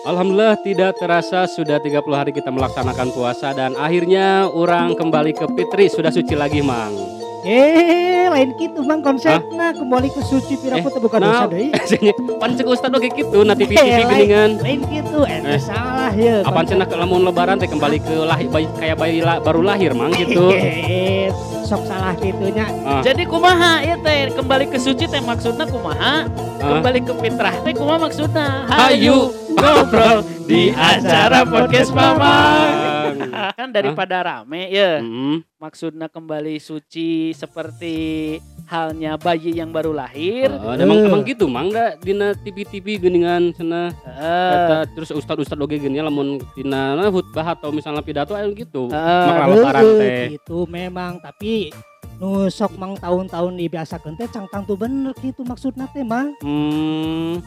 Alhamdulillah 0.00 0.56
tidak 0.58 0.96
terasa 0.96 1.44
sudah 1.44 1.76
30 1.76 2.00
hari 2.10 2.32
kita 2.32 2.48
melaksanakan 2.48 3.12
puasa 3.12 3.52
dan 3.52 3.76
akhirnya 3.76 4.48
orang 4.48 4.96
kembali 4.96 5.32
ke 5.32 5.44
Fitri 5.50 5.86
sudah 5.86 6.08
suci 6.08 6.32
lagi 6.32 6.64
mang. 6.64 6.96
Eh, 7.40 8.24
lain 8.26 8.52
gitu 8.54 8.80
mang 8.80 9.00
konsepnya 9.00 9.72
kembali 9.72 10.08
ke 10.08 10.20
suci 10.22 10.56
piraku 10.56 10.88
Eh, 10.90 11.00
bukan 11.00 11.18
nah, 11.18 11.44
dosa 11.44 11.44
deui. 11.48 11.68
Pan 12.40 12.52
cek 12.52 12.66
ustad 12.66 12.92
oke 12.92 13.08
gitu 13.10 13.44
na 13.44 13.52
TV 13.52 13.72
TV 13.72 13.80
Eh, 13.82 13.88
lain- 13.98 14.08
geningan. 14.10 14.50
Lain 14.60 14.80
gitu, 14.86 15.20
eh, 15.24 15.40
Eh. 15.46 15.60
salah 15.60 16.12
ya. 16.12 16.44
Apaan 16.44 16.64
cenah 16.64 16.84
ke 16.84 16.96
lamun 16.96 17.20
lebaran 17.22 17.56
teh 17.56 17.64
kembali 17.66 17.96
ke 17.98 18.14
lahir 18.22 18.48
kayak 18.74 18.96
bayi 18.96 19.20
la- 19.20 19.40
baru 19.40 19.60
lahir 19.60 19.92
mang 19.92 20.12
gitu. 20.12 20.48
Sok 21.70 21.86
salah 21.86 22.18
gitunya. 22.18 22.66
Ah, 22.82 22.98
Jadi 22.98 23.22
kumaha 23.30 23.78
ya 23.78 23.94
teh 23.94 24.34
kembali 24.34 24.74
ke 24.74 24.78
suci 24.82 25.06
teh 25.06 25.22
maksudnya 25.22 25.70
kumaha? 25.70 26.26
ah. 26.26 26.58
Kembali 26.58 26.98
ke 26.98 27.14
fitrah 27.14 27.54
teh 27.62 27.70
kumaha 27.70 28.10
maksudnya? 28.10 28.66
Hayu 28.66 29.30
ngobrol 29.54 30.26
di 30.50 30.74
acara 30.74 31.46
podcast 31.46 31.94
Mama. 31.94 32.18
Bang. 32.18 32.90
kan 33.58 33.68
daripada 33.70 34.18
rame 34.18 34.66
ya. 34.66 34.98
Mm, 34.98 35.46
Maksudnya 35.62 36.10
kembali 36.10 36.58
suci 36.58 37.30
seperti 37.30 37.94
halnya 38.70 39.18
bayi 39.18 39.50
yang 39.52 39.68
baru 39.68 39.90
lahir. 39.90 40.46
oh, 40.54 40.70
emang 40.72 41.02
emang 41.02 41.22
gitu 41.22 41.44
mang 41.44 41.68
da 41.68 41.98
dina 41.98 42.30
TV 42.32 42.62
TV 42.62 42.86
geningan 42.96 43.50
cenah 43.50 43.90
Eh, 44.06 44.54
Eta, 44.54 44.78
terus 44.88 45.10
ustad 45.10 45.34
ustad 45.36 45.58
oge 45.58 45.74
gini 45.76 45.98
lamun 45.98 46.38
dina 46.54 46.94
na 46.94 47.10
khutbah 47.10 47.42
atau 47.50 47.74
misalnya 47.74 47.98
pidato 47.98 48.32
aya 48.32 48.46
gitu. 48.48 48.86
eh, 48.86 48.94
Heeh, 48.94 49.46
lebaran 49.50 49.82
teh. 49.98 50.24
Gitu 50.32 50.58
memang, 50.64 51.18
tapi 51.18 51.74
nu 52.20 52.46
sok 52.46 52.76
mang 52.76 52.92
tahun-tahun 52.94 53.56
dibiasakeun 53.56 54.12
teh 54.14 54.28
cangtang 54.28 54.62
tuh 54.62 54.76
bener 54.76 55.16
gitu 55.18 55.40
maksudna 55.40 55.88
teh 55.88 56.04
mang. 56.04 56.36
Hmm. 56.38 57.40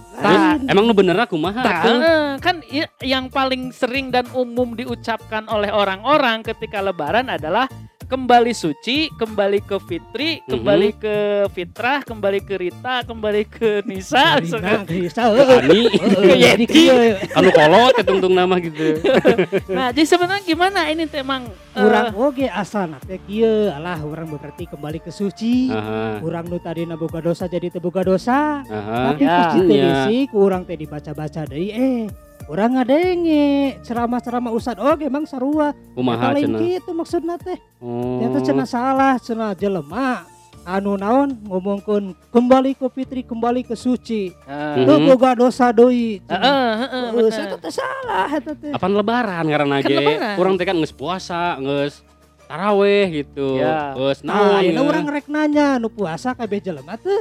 Emang 0.66 0.84
nu 0.84 0.92
bener 0.92 1.14
kumaha 1.24 1.62
Nah, 1.62 1.80
tuh? 1.80 1.98
eh, 2.00 2.32
kan 2.42 2.56
yang 3.00 3.30
paling 3.30 3.70
sering 3.70 4.10
dan 4.10 4.26
umum 4.34 4.74
diucapkan 4.74 5.46
oleh 5.46 5.70
orang-orang 5.70 6.42
ketika 6.42 6.82
lebaran 6.82 7.30
adalah 7.30 7.70
kembali 8.14 8.54
suci, 8.54 9.10
kembali 9.12 9.66
ke 9.66 9.82
fitri, 9.82 10.38
Mhm. 10.38 10.46
kembali 10.46 10.90
ke 10.94 11.16
fitrah, 11.50 12.06
kembali 12.06 12.46
ke 12.46 12.54
Rita, 12.56 13.02
kembali 13.02 13.42
ke 13.44 13.82
Nisa. 13.90 14.38
Bisa 14.38 14.62
Ke 14.62 14.86
heeh. 14.86 15.58
Ani, 15.58 15.82
Heeh, 16.22 16.38
Jadi 16.38 16.64
kieu 16.70 16.94
anu 17.34 17.50
kolot 17.50 17.98
ya 17.98 18.04
tungtung 18.06 18.38
nama 18.38 18.62
gitu. 18.62 19.02
Nah, 19.74 19.90
jadi 19.90 20.06
sebenarnya 20.06 20.46
gimana 20.46 20.86
ini 20.86 21.10
teh 21.10 21.26
emang 21.26 21.50
eh, 21.74 21.82
urang 21.82 22.14
oge 22.14 22.46
asal 22.46 22.94
teh 23.02 23.18
kieu 23.18 23.74
alah 23.74 23.98
urang 24.00 24.30
berarti 24.30 24.70
kembali 24.70 25.02
ke 25.02 25.10
suci. 25.10 25.74
Aha, 25.74 26.22
Urang 26.22 26.46
nu 26.46 26.62
tadina 26.62 26.94
boga 26.94 27.18
dosa 27.18 27.50
jadi 27.50 27.74
teu 27.74 27.82
boga 27.82 28.06
dosa. 28.06 28.62
aha. 28.62 29.10
Tapi 29.10 29.24
Ya. 29.24 29.34
pasti 29.34 29.60
teh 29.64 29.74
Iya. 29.74 29.86
bisi 30.06 30.18
ku 30.30 30.38
urang 30.40 30.62
teh 30.62 30.78
dibaca-baca 30.78 31.50
deui 31.50 31.74
eh 31.74 32.06
urang 32.46 32.76
ngadenge 32.76 33.46
ceramah-ceramah 33.82 34.52
ustad 34.52 34.78
oge 34.78 35.08
mang 35.08 35.24
sarua. 35.24 35.72
Kumaha 35.94 36.36
cenah? 36.36 36.60
kitu 36.60 36.92
maksudna 36.92 37.36
teh. 37.38 37.58
Oh. 37.80 38.20
Ternyata 38.20 38.40
cenah 38.42 38.68
salah, 38.68 39.16
cenah 39.18 39.52
jelema 39.54 40.28
anu 40.64 40.96
naon 40.96 41.36
ngomongkeun 41.44 42.16
kembali 42.30 42.72
ke 42.74 42.88
fitri, 42.90 43.22
kembali 43.22 43.62
ke 43.62 43.76
suci. 43.76 44.32
eh, 44.32 44.76
Teu 44.80 44.96
Mhm. 44.96 45.08
boga 45.08 45.36
dosa 45.36 45.76
eh, 46.24 46.24
Heeh, 46.24 47.12
bener. 47.12 47.36
eta 47.52 47.58
teh 47.60 47.74
salah 47.74 48.28
eta 48.32 48.52
teh. 48.54 48.72
Apaan 48.72 48.94
lebaran 48.94 49.44
karena 49.44 49.76
Kan 49.80 49.90
ge. 49.90 49.98
lebaran. 50.00 50.36
Urang 50.40 50.56
teh 50.56 50.64
kan 50.64 50.78
geus 50.78 50.96
puasa, 50.96 51.60
geus 51.60 52.00
taraweh 52.46 53.12
gitu. 53.14 53.60
Ya. 53.60 53.92
Geus 53.94 54.24
Nah, 54.24 54.40
naon. 54.40 54.56
ayeuna 54.58 54.80
geus. 54.80 54.90
urang 54.90 55.06
rek 55.10 55.28
nanya 55.28 55.68
nu 55.76 55.88
puasa 55.88 56.32
kabeh 56.32 56.60
jelema 56.60 56.96
teu. 56.96 57.12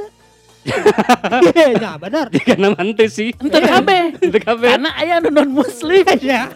Iya, 0.63 1.75
nya 1.75 1.91
bener. 1.99 2.31
Karena 2.47 2.71
mantep 2.71 3.11
sih. 3.11 3.35
Ente 3.35 3.59
kabeh. 3.59 4.03
Itu 4.19 4.37
kabeh. 4.39 4.69
Karena 4.79 4.89
aya 4.95 5.19
nu 5.19 5.29
non 5.29 5.49
muslim. 5.51 6.05
Ya, 6.23 6.47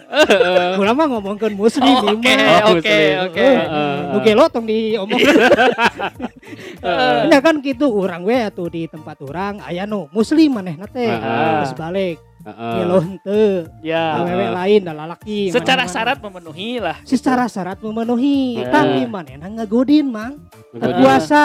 urang 0.80 0.96
mah 0.96 1.06
ngomongkeun 1.12 1.52
muslim 1.52 1.84
ieu 1.84 2.16
Oke, 2.16 2.32
mah. 2.32 2.72
Oke, 2.72 2.98
oke. 3.28 3.48
Nu 4.10 4.18
gelo 4.24 4.44
tong 4.48 4.64
diomongkeun. 4.64 5.36
Heeh. 6.84 7.18
Nya 7.28 7.38
kan 7.44 7.60
gitu 7.60 7.92
urang 7.92 8.24
we 8.24 8.32
atuh 8.32 8.72
di 8.72 8.88
tempat 8.88 9.20
urang 9.20 9.60
aya 9.60 9.84
nu 9.84 10.08
muslim 10.08 10.56
manehna 10.56 10.88
teh. 10.88 11.04
Heeh. 11.04 11.52
Terus 11.60 11.74
balik 11.76 12.16
Heeh. 12.48 12.74
gelo 12.80 12.96
henteu. 13.04 13.68
Ya. 13.84 14.24
Awewe 14.24 14.46
lain 14.56 14.80
da 14.88 14.92
lalaki. 14.96 15.52
Secara 15.52 15.84
syarat 15.84 16.16
memenuhi 16.18 16.80
lah. 16.80 16.96
secara 17.04 17.44
syarat 17.44 17.76
memenuhi 17.78 18.64
tapi 18.64 19.04
manehna 19.04 19.52
ngagodin 19.52 20.08
mang 20.08 20.40
Ngagodin. 20.72 20.96
puasa 20.96 21.44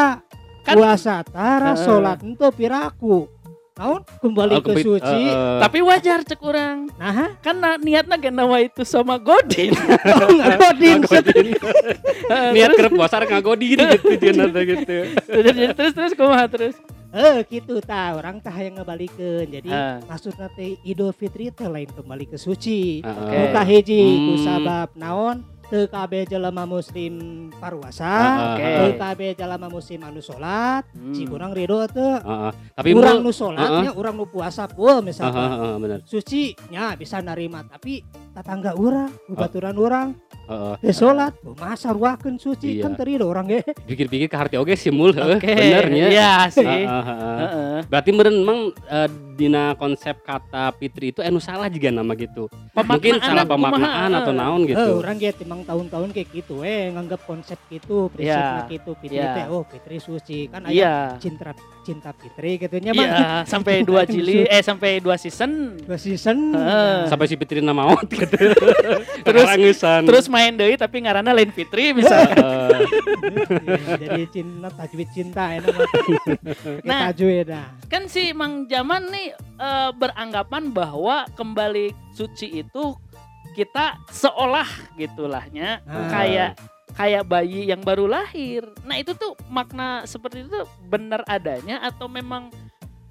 Kan- 0.63 0.75
puasa 0.75 1.22
tara 1.22 1.72
Heeh. 1.72 1.84
salat 1.84 2.19
ente 2.19 2.47
piraku 2.50 3.28
naon 3.74 4.00
kembali 4.18 4.53
Oh, 4.53 4.62
ke 4.62 4.69
kebit- 4.72 4.85
suci 4.88 5.22
Heeh. 5.25 5.59
Tapi 5.59 5.78
wajar 5.81 6.22
cek 6.22 6.40
orang. 6.40 6.88
nah 6.94 7.34
Kan 7.40 7.57
na- 7.57 7.75
niatnya 7.78 8.16
gak 8.18 8.31
nawa 8.31 8.62
itu 8.62 8.81
sama 8.84 9.18
Godin. 9.18 9.74
oh, 10.13 10.29
Ngagodin. 10.31 11.01
Niat 12.53 12.72
kerep 12.72 12.91
puasa 12.91 13.18
rek 13.18 13.29
ngagodin 13.29 13.78
gitu 13.90 14.07
dia 14.16 14.31
nada 14.31 14.62
gitu. 14.62 14.97
terus 15.19 15.56
terus 15.74 15.91
terus 15.91 16.12
kumaha 16.13 16.46
terus. 16.47 16.75
eh 17.12 17.45
gitu 17.45 17.78
tah 17.78 18.18
orang 18.18 18.38
tah 18.40 18.53
yang 18.56 18.74
ngebalikeun 18.75 19.45
jadi 19.47 19.69
Ah. 19.69 20.01
maksudna 20.03 20.50
teh 20.50 20.81
Idul 20.81 21.09
Fitri 21.12 21.50
teh 21.50 21.68
lain 21.68 21.85
kembali 21.88 22.25
ke 22.25 22.38
suci 22.38 23.01
Heeh. 23.01 23.18
Oke. 23.19 23.38
Muka 23.40 23.62
hiji 23.63 24.01
ku 24.19 24.34
Hmm. 24.34 24.41
sabab 24.44 24.90
naon 24.95 25.45
kabeh 25.88 26.24
jelema 26.25 26.63
muslim 26.63 27.13
paruasa 27.53 28.06
Heeh. 28.06 28.46
Oke. 28.46 28.69
teu 28.75 28.91
kabeh 28.97 29.29
jelema 29.34 29.68
muslim 29.68 30.00
anu 30.01 30.19
salat 30.19 30.84
Hmm. 30.91 31.12
cik 31.12 31.28
urang 31.28 31.51
ridho 31.51 31.79
teu 31.88 32.19
Heeh. 32.19 32.51
Tapi 32.74 32.90
urang 32.91 33.19
mul- 33.19 33.24
nu 33.24 33.31
salatnya 33.31 33.91
urang 33.94 34.16
nu 34.16 34.25
puasa 34.25 34.66
pul 34.66 34.90
Heeh, 34.94 35.06
misalkan 35.06 35.50
heeh, 35.50 35.74
bener. 35.78 36.00
suci 36.03 36.41
nya 36.69 36.94
bisa 36.94 37.19
narima 37.19 37.63
tapi 37.63 38.03
tetangga 38.34 38.74
urang 38.74 39.12
Oh. 39.26 39.38
baturan 39.38 39.76
urang 39.76 40.10
Heeh. 40.44 40.76
teh 40.82 40.92
salat 40.92 41.32
kumaha 41.38 41.74
sarwakeun 41.74 42.36
suci 42.36 42.76
Iya. 42.76 42.84
kan 42.84 42.92
teu 42.94 43.06
ridho 43.06 43.26
urang 43.26 43.48
ge 43.48 43.62
Pikir-pikir 43.90 44.26
ke 44.26 44.36
hati 44.36 44.56
oge 44.56 44.74
sih 44.74 44.90
mul 44.90 45.12
heuh, 45.12 45.38
Oke. 45.38 45.48
benernya. 45.48 46.06
Iya 46.10 46.32
sih. 46.50 46.66
Heeh, 46.66 46.84
heeh. 46.84 47.38
Heeh. 47.40 47.78
Berarti 47.86 48.10
meureun 48.12 48.36
emang 48.36 48.60
eh, 48.84 49.08
dina 49.34 49.74
konsep 49.74 50.22
kata 50.22 50.74
Fitri 50.76 51.10
itu 51.10 51.20
anu 51.20 51.38
salah 51.38 51.66
juga 51.66 51.90
nama 51.90 52.14
gitu. 52.14 52.46
Mungkin 52.72 53.18
Pemaknaan 53.18 53.22
salah 53.24 53.46
kumaha, 53.46 53.58
pemaknaan 53.72 54.12
atau 54.14 54.30
heeh. 54.30 54.42
naon 54.42 54.62
Eh, 54.62 54.68
gitu. 54.68 54.90
urang 55.00 55.18
ge 55.18 55.30
timang 55.32 55.62
tahun-tahun 55.64 56.10
kayak 56.12 56.28
gitu 56.32 56.56
eh 56.62 56.90
nganggap 56.90 57.22
konsep 57.24 57.58
gitu 57.68 58.10
prinsipnya 58.10 58.62
Iya. 58.62 58.72
gitu 58.72 58.92
fitri 58.96 59.16
Iya. 59.16 59.32
teh 59.32 59.46
oh 59.48 59.64
fitri 59.64 59.98
suci 59.98 60.40
kan 60.48 60.62
aya 60.64 60.74
Iya. 60.74 60.94
cinta 61.18 61.54
cinta 61.82 62.10
fitri 62.14 62.52
gitu 62.58 62.76
nya 62.78 62.92
Iya, 62.92 63.44
sampai 63.44 63.82
dua 63.82 64.04
jili 64.04 64.44
eh 64.50 64.62
sampai 64.62 65.00
dua 65.00 65.16
season. 65.16 65.78
dua 65.80 65.98
season 65.98 66.52
Heeh. 66.52 67.08
Sampai 67.08 67.26
si 67.26 67.36
Fitri 67.36 67.60
nama 67.60 67.84
maut 67.84 68.06
gitu. 68.06 68.23
Terus-. 69.28 69.82
Terus 69.82 70.26
main 70.28 70.54
deui 70.54 70.76
tapi 70.76 71.02
ngaranna 71.02 71.32
lain 71.32 71.52
Fitri 71.52 71.92
misalnya. 71.92 72.36
Iya, 73.24 73.96
jadi 73.98 74.24
cinta 74.28 74.68
tajwid 74.70 75.10
cinta 75.10 75.56
enak 75.56 75.72
Nah. 76.84 77.10
tajwid 77.10 77.48
nah 77.48 77.72
kan 77.88 78.06
si 78.06 78.36
Mang 78.36 78.68
Jaman 78.68 79.08
nih 79.10 79.32
eh, 79.38 79.90
beranggapan 79.96 80.70
bahwa 80.70 81.24
kembali 81.32 81.96
suci 82.12 82.62
itu 82.62 82.94
kita 83.54 83.98
seolah 84.12 84.68
gitulahnya 84.96 85.80
Nah. 85.84 86.10
kayak 86.12 86.52
kayak 86.94 87.24
bayi 87.26 87.66
yang 87.66 87.82
baru 87.82 88.06
lahir. 88.06 88.70
Nah 88.86 89.02
itu 89.02 89.18
tuh 89.18 89.34
makna 89.50 90.06
seperti 90.06 90.46
itu 90.46 90.62
benar 90.86 91.26
adanya 91.26 91.82
atau 91.82 92.06
memang 92.06 92.54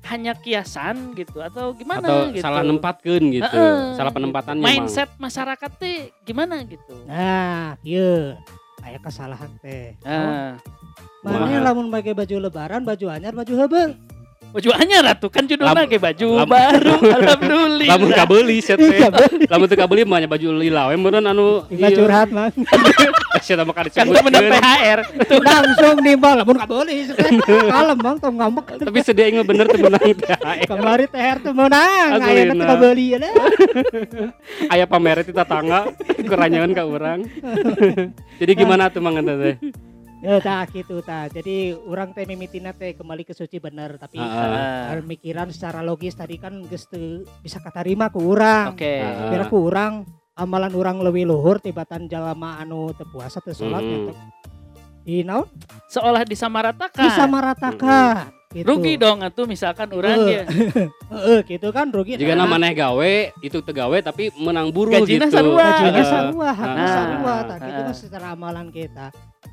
hanya 0.03 0.35
kiasan 0.35 1.15
gitu 1.15 1.39
atau 1.39 1.71
gimana 1.73 2.03
Atau 2.03 2.35
gitu? 2.35 2.43
salah 2.43 2.63
nempatkeun 2.63 3.25
gitu. 3.31 3.47
Heeh. 3.47 3.95
Salah 3.95 4.11
penempatannya 4.11 4.63
Mang. 4.63 4.75
Mindset 4.83 5.11
masyarakat 5.17 5.71
teh 5.79 6.11
gimana 6.27 6.63
gitu? 6.67 6.95
nah 7.07 7.79
iya 7.83 8.35
aya 8.83 8.99
kesalahan 8.99 9.51
teh 9.59 9.95
Nah, 10.03 10.59
Mana 11.23 11.47
Kumaha? 11.47 11.63
lamun 11.63 11.87
pakai 11.89 12.19
baju 12.19 12.35
lebaran, 12.43 12.83
baju 12.83 13.07
anyar, 13.09 13.31
baju 13.31 13.55
hebe. 13.55 13.95
Baju 14.53 14.69
anyar 14.77 15.05
atuh 15.17 15.33
kan 15.33 15.49
judulnya 15.49 15.73
Lam- 15.73 15.89
kayak 15.89 16.03
baju 16.13 16.29
lam- 16.45 16.51
baru 16.53 16.97
alhamdulillah. 17.19 17.89
Lamun 17.97 18.11
kabeuli 18.13 18.57
set 18.61 18.77
teh. 18.77 19.01
Lamun 19.49 19.67
teu 19.67 19.81
kabeuli 19.81 20.05
mah 20.05 20.21
nya 20.21 20.29
baju 20.29 20.49
lila 20.61 20.93
we 20.93 20.97
meureun 21.01 21.25
anu 21.25 21.65
Tinggal 21.73 21.91
curhat 21.97 22.29
mah. 22.29 22.53
Sia 23.45 23.59
mah 23.59 23.75
kada 23.75 23.91
kan 23.91 24.07
menang 24.07 24.23
disebutkeun. 24.23 24.63
THR. 24.63 25.01
Langsung 25.43 25.97
nimbal, 25.99 26.35
lamun 26.45 26.57
ka 26.63 26.67
boleh. 26.69 27.11
Kalem 27.43 27.99
bang, 27.99 28.17
tong 28.23 28.37
ngambek. 28.39 28.67
Tapi 28.79 28.99
sedia 29.03 29.27
ingat 29.27 29.45
bener 29.49 29.67
teu 29.67 29.83
menang 29.83 30.05
THR. 30.05 30.69
Kemari 30.71 31.07
THR 31.11 31.37
tuh 31.43 31.53
menang, 31.57 32.09
lina. 32.23 32.53
teu 32.55 32.67
kabeli 32.71 33.07
ya. 33.17 33.19
Aya 34.73 34.85
pameret 34.87 35.27
di 35.27 35.35
tetangga 35.35 35.91
keranyangan 36.23 36.71
ka 36.71 36.83
urang. 36.87 37.21
Jadi 38.39 38.53
gimana 38.55 38.93
tuh 38.93 39.03
Mang 39.03 39.19
teh? 39.19 39.57
Ya 40.23 40.39
tah 40.39 40.63
gitu 40.65 41.03
tah. 41.03 41.27
Jadi 41.27 41.75
orang 41.75 42.15
teh 42.15 42.23
mimitina 42.23 42.71
teh 42.71 42.95
kembali 42.95 43.23
ke 43.23 43.35
suci 43.35 43.59
bener, 43.59 43.99
tapi 43.99 44.17
Heeh. 44.17 44.95
uh, 44.95 45.03
mikiran 45.03 45.51
secara 45.51 45.83
logis 45.83 46.15
tadi 46.15 46.39
kan 46.39 46.63
geus 46.63 46.87
teu 46.87 47.27
bisa 47.43 47.59
katarima 47.59 48.07
ku 48.07 48.23
urang. 48.25 48.71
Oke. 48.71 49.03
Heeh. 49.03 49.29
Kira 49.29 49.45
ku 49.47 49.67
urang 49.67 50.07
amalan 50.33 50.73
urang 50.73 51.03
leuwih 51.03 51.27
luhur 51.27 51.59
tibatan 51.59 52.07
jalma 52.07 52.57
anu 52.57 52.95
teu 52.95 53.03
puasa 53.05 53.43
teu 53.43 53.51
salat 53.51 53.83
Hmm. 53.83 53.91
gitu. 53.93 54.13
Di 55.03 55.27
naon? 55.27 55.51
Seolah 55.89 56.23
disamaratakan. 56.23 57.03
Bisa 57.03 57.27
maratakan. 57.27 58.31
gitu. 58.53 58.69
Rugi 58.69 58.95
dong 58.95 59.25
atuh 59.25 59.49
misalkan 59.49 59.89
orang 59.91 60.13
Eh, 60.23 60.29
ya. 60.31 60.45
Heeh, 61.19 61.39
gitu 61.43 61.73
kan 61.73 61.89
rugi. 61.89 62.15
Jika 62.15 62.37
Nah, 62.37 62.45
nama 62.45 62.55
maneh 62.55 62.71
gawe 62.71 63.15
itu 63.41 63.59
tegawe 63.59 63.99
tapi 63.99 64.29
menang 64.37 64.69
buru 64.69 64.93
Gajina 64.93 65.27
gitu. 65.27 65.35
sarua. 65.35 65.67
gajinya 65.73 66.05
sarua, 66.05 66.51
Nah. 66.55 66.87
sarua, 66.87 67.35
tak 67.43 67.59
gitu 67.59 67.73
Nah. 67.75 67.87
kan 67.89 67.97
secara 67.97 68.27
amalan 68.31 68.69
kita. 68.69 69.09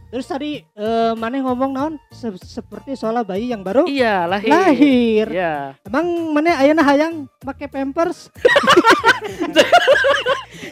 Terus 0.09 0.25
tadi 0.25 0.57
eh, 0.57 1.11
mana 1.13 1.37
ngomong 1.39 1.69
naon 1.69 1.93
Se- 2.09 2.33
seperti 2.39 2.93
soal 2.93 3.21
bayi 3.21 3.47
yang 3.47 3.61
baru 3.61 3.85
Iya, 3.85 4.25
lahir. 4.25 4.49
lahir. 4.49 5.25
Iya. 5.29 5.53
Emang 5.83 6.05
mana 6.31 6.57
ayeuna 6.57 6.81
hayang 6.81 7.13
pakai 7.39 7.65
pampers? 7.65 8.27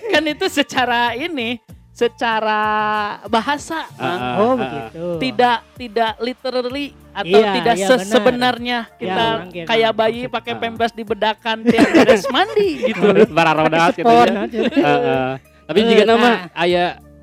Kan 0.07 0.23
itu 0.25 0.45
secara 0.47 1.11
ini, 1.13 1.59
secara 1.91 2.59
bahasa. 3.25 3.85
Ah, 3.95 4.39
oh 4.39 4.49
ah, 4.49 4.53
begitu. 4.55 5.05
tidak 5.19 5.57
tidak 5.75 6.11
literally 6.17 6.85
atau 7.11 7.35
Iya, 7.35 7.49
tidak 7.55 7.73
iya, 7.75 7.83
se- 7.83 7.95
benar. 7.95 8.09
sebenarnya 8.09 8.77
kita 8.95 9.23
orang 9.35 9.47
kayak 9.65 9.91
bayi 9.93 10.21
pakai 10.25 10.53
Ah. 10.53 10.59
pempes 10.59 10.91
di 10.91 11.01
bedakan 11.01 11.55
tiap 11.61 11.87
beres 11.91 12.23
mandi 12.27 12.69
gitu. 12.89 13.05
Bararodat 13.29 13.93
gitu 13.93 14.05
ya. 14.05 14.45
aja. 14.45 14.59
Heeh. 14.65 15.29
Tapi 15.67 15.79
Eh, 15.79 15.85
jika 15.85 16.03
nama 16.07 16.47
nah. 16.47 16.55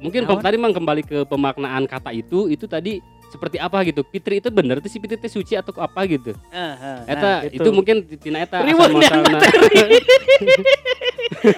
Mungkin 0.04 0.28
kok 0.28 0.44
tadi 0.44 0.60
mang 0.60 0.76
kembali 0.76 1.02
ke 1.02 1.24
pemaknaan 1.24 1.88
kata 1.88 2.12
itu 2.12 2.52
itu 2.52 2.68
tadi 2.68 3.00
seperti 3.32 3.56
apa 3.58 3.82
gitu. 3.88 4.04
Fitri 4.06 4.38
itu 4.38 4.46
bener 4.52 4.78
tuh 4.78 4.86
si 4.92 5.02
Fitri 5.02 5.18
teh 5.18 5.32
suci 5.32 5.58
atau 5.58 5.74
apa 5.80 6.06
gitu. 6.06 6.36
Nah, 6.52 7.02
Eta 7.08 7.48
gitu. 7.50 7.64
itu 7.64 7.68
mungkin 7.74 8.06
tina 8.20 8.44
eta 8.46 8.62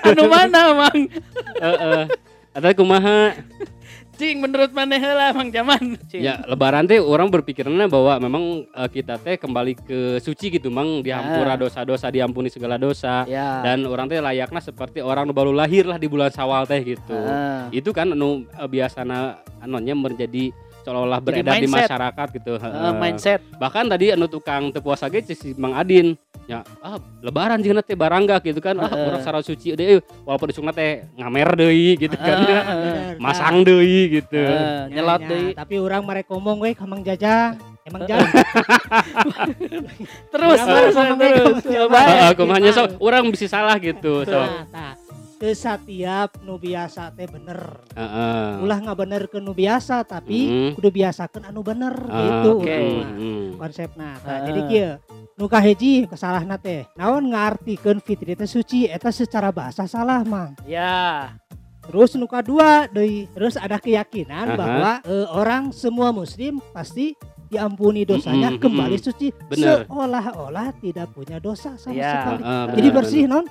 anu 0.08 0.24
mana 0.30 0.60
mang 0.72 0.98
Heeh. 1.60 2.02
Eta 2.56 2.72
kumaha? 2.72 3.36
Cing 4.16 4.40
menurut 4.40 4.72
mana 4.72 4.96
heula 4.96 5.30
mang 5.30 5.48
zaman 5.48 5.94
cing. 6.08 6.24
Ya 6.24 6.40
lebaran 6.44 6.84
teh 6.84 6.96
orang 6.96 7.28
berpikirnya 7.28 7.86
bahwa 7.86 8.16
memang 8.18 8.42
eh, 8.66 8.88
kita 8.88 9.16
teh 9.16 9.36
kembali 9.36 9.72
ke 9.76 9.98
suci 10.18 10.56
gitu 10.56 10.68
mang 10.68 11.00
dihampura 11.00 11.54
Ah. 11.54 11.60
dosa-dosa 11.60 12.08
diampuni 12.08 12.48
segala 12.48 12.74
dosa 12.76 13.22
ya 13.24 13.60
dan 13.60 13.84
orang 13.84 14.08
teh 14.08 14.18
layaknya 14.18 14.58
seperti 14.58 14.98
orang 14.98 15.24
nu 15.24 15.32
baru 15.32 15.52
lahir 15.52 15.84
lah 15.84 15.96
di 15.96 16.08
bulan 16.08 16.28
Syawal 16.28 16.64
teh 16.64 16.80
gitu. 16.82 17.14
Ah. 17.14 17.68
Itu 17.70 17.92
kan 17.92 18.10
anu 18.10 18.42
eh, 18.48 18.66
biasana 18.66 19.38
anonya 19.60 19.92
menjadi 19.92 20.50
seolah-olah 20.86 21.18
beredar 21.18 21.58
di 21.58 21.66
masyarakat 21.66 22.26
gitu. 22.38 22.62
Heeh. 22.62 22.94
mindset 22.94 23.42
Bahkan 23.58 23.90
tadi 23.90 24.14
anu 24.14 24.30
tukang 24.30 24.70
teu 24.70 24.78
puasa 24.78 25.10
ge 25.10 25.26
si 25.26 25.50
Mang 25.58 25.74
Adin 25.74 26.14
ya 26.46 26.62
ah 26.78 27.02
lebaran 27.26 27.58
jeung 27.58 27.74
teh 27.82 27.98
barangga 27.98 28.38
gitu 28.38 28.62
kan 28.62 28.78
ah 28.78 28.86
urang 28.86 29.18
sarua 29.18 29.42
suci 29.42 29.74
deui 29.74 29.98
walaupun 30.22 30.54
isukna 30.54 30.70
teh 30.70 31.02
ngamer 31.18 31.58
deui 31.58 31.98
gitu 31.98 32.14
kan 32.14 32.38
Bener, 32.38 32.62
masang 33.18 33.66
deui 33.66 34.22
gitu. 34.22 34.38
ah, 34.46 34.86
Nah, 34.86 34.94
nyelot 34.94 35.20
ya, 35.26 35.28
deui 35.34 35.50
Tapi 35.58 35.74
orang 35.82 36.06
mereka 36.06 36.38
ngomong 36.38 36.62
we 36.62 36.70
kamang 36.78 37.02
jajang. 37.02 37.58
Emang 37.82 38.02
jang. 38.06 38.18
terus 40.34 40.58
Orang 40.58 40.70
terus 40.70 40.94
terus 40.94 41.56
coba 41.66 41.98
jajang. 41.98 42.14
Heeh, 42.14 42.30
kumanya 42.38 42.70
sok 42.70 42.94
urang 43.02 43.26
bisa 43.34 43.46
salah 43.50 43.74
gitu 43.82 44.22
sok. 44.22 44.46
Nah, 44.70 44.94
satiap 45.52 46.40
nu 46.40 46.56
biasa 46.56 47.12
teh 47.12 47.26
bener. 47.26 47.84
Heeh. 47.92 48.60
Ulah 48.60 48.78
nggak 48.78 48.98
bener 48.98 49.22
ke 49.26 49.36
nu 49.36 49.52
biasa 49.52 50.00
tapi 50.02 50.48
Mhm. 50.48 50.70
kudu 50.74 50.88
biasakeun 50.90 51.44
anu 51.44 51.60
bener 51.60 51.92
Ah, 52.06 52.16
gitu 52.18 52.50
oke. 52.56 52.64
urang 52.64 52.86
mah. 52.94 53.10
Hmm. 53.12 53.46
konsepna 53.56 54.08
Ah. 54.14 54.22
Tah, 54.22 54.38
jadi 54.44 54.60
kieu 54.64 54.90
nu 55.36 55.44
kahiji 55.46 55.92
kesalahna 56.06 56.56
teh 56.56 56.88
naon 56.94 57.28
ngartikeun 57.28 58.00
fitri 58.00 58.32
teh 58.32 58.46
suci 58.46 58.84
eta 58.86 59.08
secara 59.10 59.52
bahasa 59.52 59.84
salah 59.84 60.24
mang 60.24 60.56
ya 60.64 61.28
terus 61.84 62.16
nu 62.16 62.24
kadua 62.24 62.88
deui 62.88 63.28
terus 63.30 63.54
ada 63.54 63.76
keyakinan 63.76 64.52
Aha. 64.52 64.56
bahwa 64.56 64.92
eh, 65.04 65.28
orang 65.30 65.62
semua 65.70 66.08
muslim 66.08 66.56
pasti 66.72 67.12
diampuni 67.46 68.02
dosanya 68.02 68.50
Mm-mm, 68.50 68.58
kembali 68.58 68.96
mm-mm. 68.96 69.06
suci 69.06 69.28
seolah-olah 69.52 70.72
tidak 70.76 71.12
punya 71.12 71.36
dosa 71.36 71.76
sama 71.76 71.94
Ya. 71.94 72.10
sekali 72.10 72.42
Heeh, 72.42 72.66
jadi 72.74 72.88
bersih 72.90 73.24
non 73.28 73.44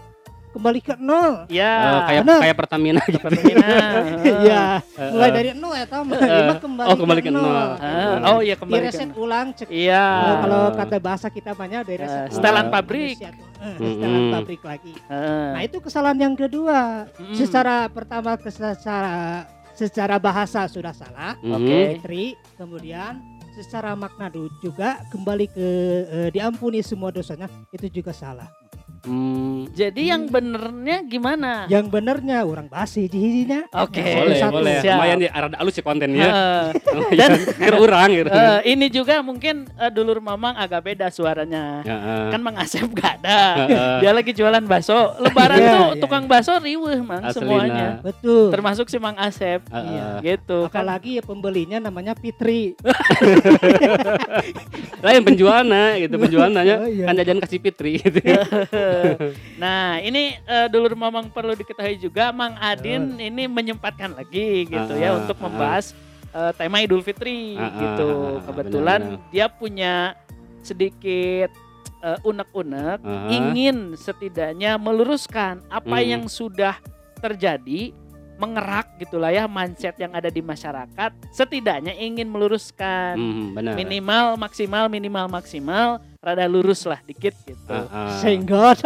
kembali 0.55 0.79
ke 0.79 0.95
nol 0.95 1.43
ya 1.47 1.71
Eh, 1.75 2.01
kayak 2.07 2.21
bener. 2.23 2.39
kayak 2.39 2.55
Pertamina 2.55 3.01
gitu. 3.05 3.19
Pertamina. 3.19 3.67
Iya, 4.45 4.63
Heeh. 4.79 5.11
mulai 5.11 5.29
dari 5.29 5.49
nol 5.53 5.73
Heeh. 5.75 5.91
Ini 5.91 6.41
mah 6.45 6.57
kembali, 6.57 6.87
Oh, 6.87 6.95
kembali 6.95 7.19
ke 7.19 7.29
nol. 7.29 7.43
Ah, 7.75 8.31
oh 8.31 8.39
iya 8.39 8.55
kembali 8.55 8.79
ke 8.79 8.83
Direset 8.87 9.11
ulang 9.15 9.47
cek 9.51 9.67
iya 9.67 10.05
Eh, 10.23 10.35
kalau 10.41 10.61
kata 10.71 10.95
bahasa 10.97 11.27
kita 11.27 11.51
banyak 11.51 11.81
dari 11.83 11.97
Eh, 11.97 12.01
reset 12.01 12.31
setelan 12.31 12.65
ulang. 12.65 12.73
pabrik. 12.73 13.17
Eh, 13.19 13.33
setelan 13.75 14.23
pabrik 14.31 14.61
lagi. 14.63 14.93
Ah. 15.05 15.51
Nah 15.51 15.61
itu 15.61 15.77
kesalahan 15.77 16.19
yang 16.21 16.35
kedua. 16.35 17.11
Mm. 17.11 17.35
Secara 17.35 17.75
pertama 17.87 18.33
ke- 18.35 18.47
secara 18.47 19.43
secara 19.71 20.15
bahasa 20.17 20.63
sudah 20.65 20.91
salah, 20.91 21.35
Mhm. 21.37 21.51
Oke. 21.51 21.77
fitri. 21.91 22.25
Kemudian 22.55 23.19
secara 23.53 23.91
makna 23.93 24.31
juga 24.59 25.03
kembali 25.09 25.45
ke 25.47 25.67
eh, 26.07 26.29
diampuni 26.29 26.79
semua 26.79 27.07
dosanya 27.09 27.45
itu 27.69 27.91
juga 27.93 28.11
salah. 28.11 28.47
Hmm. 29.05 29.69
jadi 29.69 30.01
yang 30.11 30.25
benernya 30.25 31.01
gimana 31.01 31.65
Yang 31.65 31.85
benernya 31.89 32.41
orang 32.41 32.65
basi 32.65 33.05
hijinya. 33.05 33.63
Oke. 33.71 34.01
Boleh, 34.01 34.35
satu. 34.35 34.51
boleh. 34.51 34.75
Siap. 34.81 34.97
Lumayan 34.97 35.17
di 35.17 35.27
arah 35.27 35.49
alus 35.55 35.73
ya 35.73 35.81
kontennya. 35.81 36.25
Ah. 36.25 36.65
Dan 37.13 37.29
kira 37.37 37.77
urang 37.77 38.09
gitu. 38.11 38.29
Eh, 38.35 38.59
ini 38.67 38.87
juga 38.87 39.19
mungkin 39.19 39.63
eh, 39.71 39.89
dulur 39.89 40.17
mamang 40.17 40.53
agak 40.55 40.83
beda 40.83 41.07
suaranya 41.07 41.79
Heeh. 41.81 42.23
kan 42.29 42.39
Mang 42.39 42.55
Asep 42.55 42.83
gak 42.89 43.19
ada 43.19 43.37
Heeh. 43.61 43.93
dia 44.01 44.09
lagi 44.11 44.31
jualan 44.31 44.63
bakso 44.63 45.13
lebaran 45.19 45.55
Iya, 45.55 45.71
tuh 45.71 45.85
iya, 45.87 45.99
tukang 46.01 46.23
bakso 46.25 46.51
riweh 46.57 46.97
mang 46.99 47.21
Aslina. 47.21 47.31
semuanya 47.31 47.87
Betul. 48.01 48.49
termasuk 48.49 48.85
si 48.85 48.97
Mang 48.97 49.15
Asep 49.15 49.61
Heeh. 49.65 49.85
Iya. 49.85 50.05
gitu 50.23 50.67
kan 50.67 50.81
Apalagi 50.81 51.17
ya 51.17 51.21
pembelinya 51.21 51.77
namanya 51.79 52.13
Fitri. 52.13 52.73
Lain 55.01 55.21
penjualnya 55.21 55.83
gitu 55.99 56.15
penjualnya 56.15 56.61
Oh, 56.75 56.85
iya. 56.85 57.05
kan 57.05 57.13
jajan 57.15 57.37
kasih 57.39 57.59
Fitri 57.59 57.91
gitu. 57.99 58.19
Nah 59.55 59.97
ini 59.99 60.23
eh, 60.37 60.67
dulur 60.67 60.93
mamang 60.93 61.27
perlu 61.27 61.53
diketahui 61.53 61.97
juga 61.97 62.29
Mang 62.29 62.55
Adin 62.57 63.15
ini 63.17 63.45
menyempatkan 63.45 64.11
lagi 64.11 64.65
gitu 64.65 64.93
ya 64.93 65.11
Ah, 65.11 65.17
untuk 65.17 65.37
ah. 65.37 65.43
membahas 65.43 65.85
eh, 66.29 66.51
tema 66.53 66.79
Idul 66.79 66.99
Fitri 66.99 67.55
Ah, 67.55 67.63
ah, 67.63 67.71
gitu 67.75 68.07
ah, 68.07 68.19
ah, 68.33 68.39
kebetulan 68.43 69.01
benar-benar. 69.01 69.31
dia 69.31 69.45
punya 69.47 69.93
sedikit 70.61 71.49
eh, 72.01 72.19
unek-unek 72.21 72.99
Heeh. 72.99 73.29
ingin 73.33 73.77
setidaknya 73.95 74.75
meluruskan 74.75 75.61
apa 75.67 75.97
Hmm. 75.97 76.07
yang 76.07 76.23
sudah 76.25 76.77
terjadi 77.17 77.93
mengerak 78.35 78.99
gitulah 78.99 79.31
ya 79.31 79.47
mindset 79.47 79.95
yang 79.95 80.11
ada 80.11 80.27
di 80.27 80.43
masyarakat 80.43 80.91
setidaknya 81.31 81.95
ingin 81.95 82.27
meluruskan 82.27 83.15
Hmm, 83.15 83.55
benar. 83.55 83.73
minimal 83.73 84.35
maksimal 84.35 84.85
minimal 84.87 85.31
maksimal 85.31 86.03
rada 86.25 86.45
lurus 86.45 86.83
lah 86.83 86.99
dikit 87.05 87.31
gitu 87.39 87.69
Heeh. 87.69 88.09
Sehingga 88.17 88.73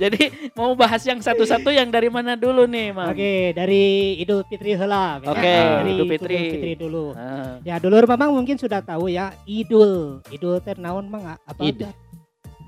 jadi 0.00 0.20
mau 0.54 0.72
bahas 0.72 1.02
yang 1.04 1.18
satu-satu 1.18 1.68
yang 1.68 1.88
dari 1.88 2.08
mana 2.08 2.32
dulu 2.32 2.64
nih 2.64 2.88
mang 2.90 3.12
Oke, 3.12 3.52
dari 3.52 4.16
Idul 4.16 4.40
Fitri 4.48 4.72
heula. 4.72 5.20
ya. 5.20 5.28
Oke, 5.28 5.52
dari 5.52 5.90
Idul 5.92 6.06
Fitri. 6.08 6.38
dulu. 6.74 7.04
Ah, 7.12 7.60
Ya, 7.60 7.76
dulur 7.76 8.02
Mamang 8.06 8.32
mungkin 8.32 8.56
sudah 8.56 8.80
tahu 8.80 9.06
ya 9.06 9.34
Idul. 9.44 10.22
Idul 10.30 10.58
teh 10.58 10.74
naon 10.74 11.06
mang 11.06 11.36
apa? 11.36 11.60
Id. 11.60 11.84
aja? 11.84 11.90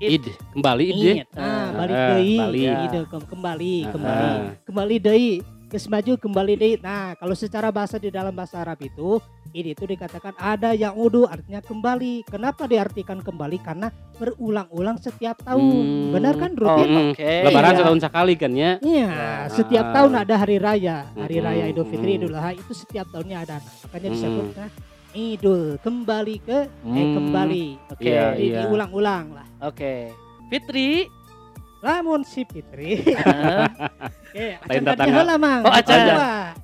Id 0.01 0.23
kembali 0.53 0.83
id. 0.83 0.97
ya? 0.97 1.13
Id. 1.15 1.27
Ah, 1.33 1.65
balik 1.73 1.95
ah, 1.95 2.07
deui. 2.13 2.33
balik. 2.35 2.67
Idul 2.85 3.05
kembali, 3.09 3.75
Ah, 3.81 3.89
kembali. 3.93 4.27
ah. 4.27 4.39
Kembali 4.65 4.95
deui. 4.97 5.31
Geus 5.71 5.87
maju 5.87 6.19
kembali 6.19 6.53
deui. 6.59 6.75
Nah, 6.83 7.15
kalau 7.15 7.31
secara 7.31 7.71
bahasa 7.71 7.95
di 7.95 8.11
dalam 8.11 8.35
bahasa 8.35 8.59
Arab 8.59 8.75
itu 8.83 9.23
Id 9.51 9.71
itu 9.71 9.83
dikatakan 9.87 10.35
ada 10.35 10.75
yang 10.75 10.91
udu 10.95 11.23
artinya 11.23 11.63
kembali. 11.63 12.27
Kenapa 12.27 12.67
diartikan 12.67 13.23
kembali? 13.23 13.55
Karena 13.59 13.87
berulang-ulang 14.19 14.99
setiap 14.99 15.39
tahun. 15.39 15.63
Hmm. 15.63 16.11
Benar 16.11 16.35
kan 16.35 16.51
oh, 16.51 16.59
rutin? 16.59 16.87
Hmm. 16.91 17.11
oke 17.15 17.31
Lebaran 17.47 17.71
Iya. 17.71 17.79
setahun 17.79 17.99
sekali 18.03 18.33
kan 18.35 18.51
ya. 18.51 18.71
Iya, 18.83 19.07
Ah. 19.07 19.43
setiap 19.47 19.85
tahun 19.95 20.11
ada 20.19 20.35
hari 20.35 20.59
raya. 20.59 21.07
Hari 21.15 21.35
Mm-mm, 21.39 21.47
raya 21.47 21.63
Idul 21.67 21.87
Fitri. 21.87 22.11
Idul 22.19 22.35
Adha 22.35 22.51
itu 22.51 22.71
setiap 22.75 23.07
tahunnya 23.07 23.37
ada. 23.39 23.57
Makanya 23.87 24.07
Mm. 24.07 24.15
disebutnya 24.15 24.65
Idul 25.11 25.63
kembali 25.79 26.35
ke 26.43 26.57
eh 26.67 26.67
Hmm. 26.83 27.15
kembali. 27.15 27.65
oke 27.91 28.03
Iya, 28.03 28.23
Jadi 28.35 28.43
iya. 28.45 28.59
diulang-ulang 28.67 29.25
lah. 29.35 29.47
oke 29.63 29.93
Fitri 30.47 31.07
Lamun 31.81 32.21
si 32.21 32.43
Fitri. 32.45 32.99
Oke, 34.31 34.47
Lain 34.47 34.63
acan 34.63 34.83
tadi 34.87 34.95
datang, 34.95 35.07
heula 35.11 35.35
Mang. 35.35 35.61
Oh, 35.67 35.73
acan. 35.75 35.99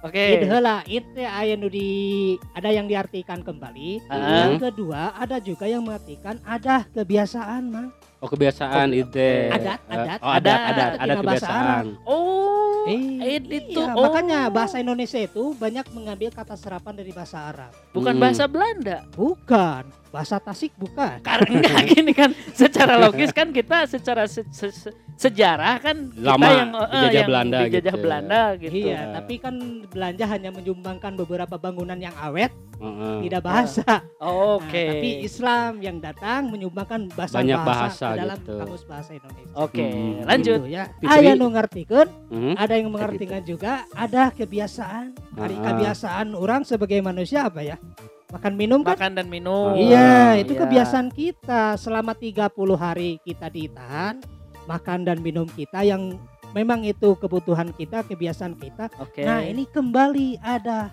Oke 0.07 0.23
Id 0.39 0.43
heula, 0.47 0.75
id 0.87 1.05
teh 1.11 1.27
aya 1.27 1.53
nu 1.59 1.67
di 1.67 1.87
ada 2.55 2.71
yang 2.71 2.87
diartikan 2.87 3.43
kembali. 3.43 4.07
Ah. 4.07 4.47
Yang 4.47 4.71
kedua, 4.71 5.11
ada 5.19 5.35
juga 5.43 5.67
yang 5.67 5.83
mengartikan 5.83 6.39
ada 6.47 6.87
kebiasaan, 6.95 7.67
Mang. 7.67 7.91
Oh 8.17 8.25
kebiasaan 8.25 8.89
ide. 8.91 9.53
Adat, 9.53 9.79
adat. 9.85 10.19
Oh 10.19 10.31
adat, 10.31 10.57
Adat. 10.57 10.65
adat, 10.65 10.91
adat 10.97 11.17
bahasa 11.21 11.45
kebiasaan. 11.45 11.85
oh 12.03 12.65
Eh, 12.87 13.43
itu 13.43 13.75
iya, 13.75 13.91
oh. 13.93 13.99
makanya 13.99 14.47
bahasa 14.47 14.79
Indonesia 14.79 15.19
itu 15.19 15.51
banyak 15.53 15.91
mengambil 15.91 16.31
kata 16.31 16.55
serapan 16.55 16.95
dari 16.95 17.11
bahasa 17.11 17.43
Arab. 17.43 17.71
bukan 17.91 18.15
Hmm. 18.15 18.23
bahasa 18.23 18.43
Belanda 18.47 19.03
Bukan. 19.11 19.83
bahasa 20.07 20.39
Tasik 20.39 20.71
bukan. 20.73 21.19
Karena 21.19 21.51
gini 21.91 22.09
kan 22.09 22.31
secara 22.55 22.95
logis 22.95 23.29
kan 23.29 23.51
kita 23.51 23.85
secara 23.85 24.23
se- 24.25 24.47
se- 24.49 24.71
se- 24.71 24.95
sejarah 25.13 25.77
kan 25.77 26.09
kita 26.09 26.25
Lama 26.31 26.47
yang 26.47 26.69
eh, 26.71 26.87
dijajah 26.87 27.11
yang 27.13 27.27
Belanda 27.27 27.57
dijajah 27.59 27.91
gitu. 27.91 28.01
Belanda 28.01 28.41
gitu. 28.55 28.73
Iya, 28.87 28.99
tapi 29.13 29.33
kan 29.35 29.55
belanja 29.85 30.25
hanya 30.25 30.49
menyumbangkan 30.49 31.11
beberapa 31.13 31.55
bangunan 31.55 31.99
yang 31.99 32.15
awet, 32.17 32.55
Heeh. 32.77 33.17
tidak 33.25 33.41
bahasa. 33.41 33.85
Oke. 34.21 34.83
Nah, 34.85 34.91
tapi 34.93 35.09
Islam 35.21 35.71
yang 35.81 35.97
datang 35.97 36.49
menyumbangkan 36.49 37.09
bahasa 37.11 37.41
Banyak 37.41 37.59
bahasa, 37.61 37.81
bahasa 37.81 38.07
ke 38.07 38.19
dalam 38.21 38.37
gitu. 38.37 38.53
kamus 38.57 38.83
bahasa 38.85 39.11
Indonesia. 39.13 39.55
Oke, 39.57 39.85
Hmm. 39.85 40.13
lanjut. 40.23 40.59
Gitu 40.63 40.69
ya. 40.71 40.83
Aya 41.03 41.31
nu 41.33 41.47
ngartikeun, 41.49 42.07
Mhm. 42.29 42.53
ada 42.55 42.73
yang 42.77 42.89
mengartikan 42.89 43.41
juga, 43.41 43.71
ada 43.91 44.29
kebiasaan. 44.29 45.05
Hari 45.33 45.55
Ah. 45.57 45.63
kebiasaan 45.73 46.27
orang 46.33 46.61
sebagai 46.63 47.01
manusia 47.01 47.45
apa 47.45 47.61
ya? 47.61 47.77
Makan 48.27 48.53
minum 48.53 48.83
kan? 48.83 48.99
Makan 48.99 49.13
dan 49.15 49.27
minum. 49.27 49.71
Iya, 49.73 50.35
itu 50.37 50.51
Iya. 50.51 50.61
kebiasaan 50.67 51.09
kita 51.09 51.79
selama 51.79 52.11
30 52.11 52.75
hari 52.75 53.23
kita 53.23 53.47
ditahan, 53.47 54.19
makan 54.67 55.07
dan 55.07 55.23
minum 55.23 55.47
kita 55.47 55.79
yang 55.81 56.19
memang 56.51 56.83
itu 56.83 57.15
kebutuhan 57.15 57.71
kita, 57.71 58.03
kebiasaan 58.03 58.59
kita. 58.59 58.91
Oke. 58.99 59.23
Nah, 59.23 59.41
ini 59.41 59.63
kembali 59.63 60.43
ada 60.43 60.91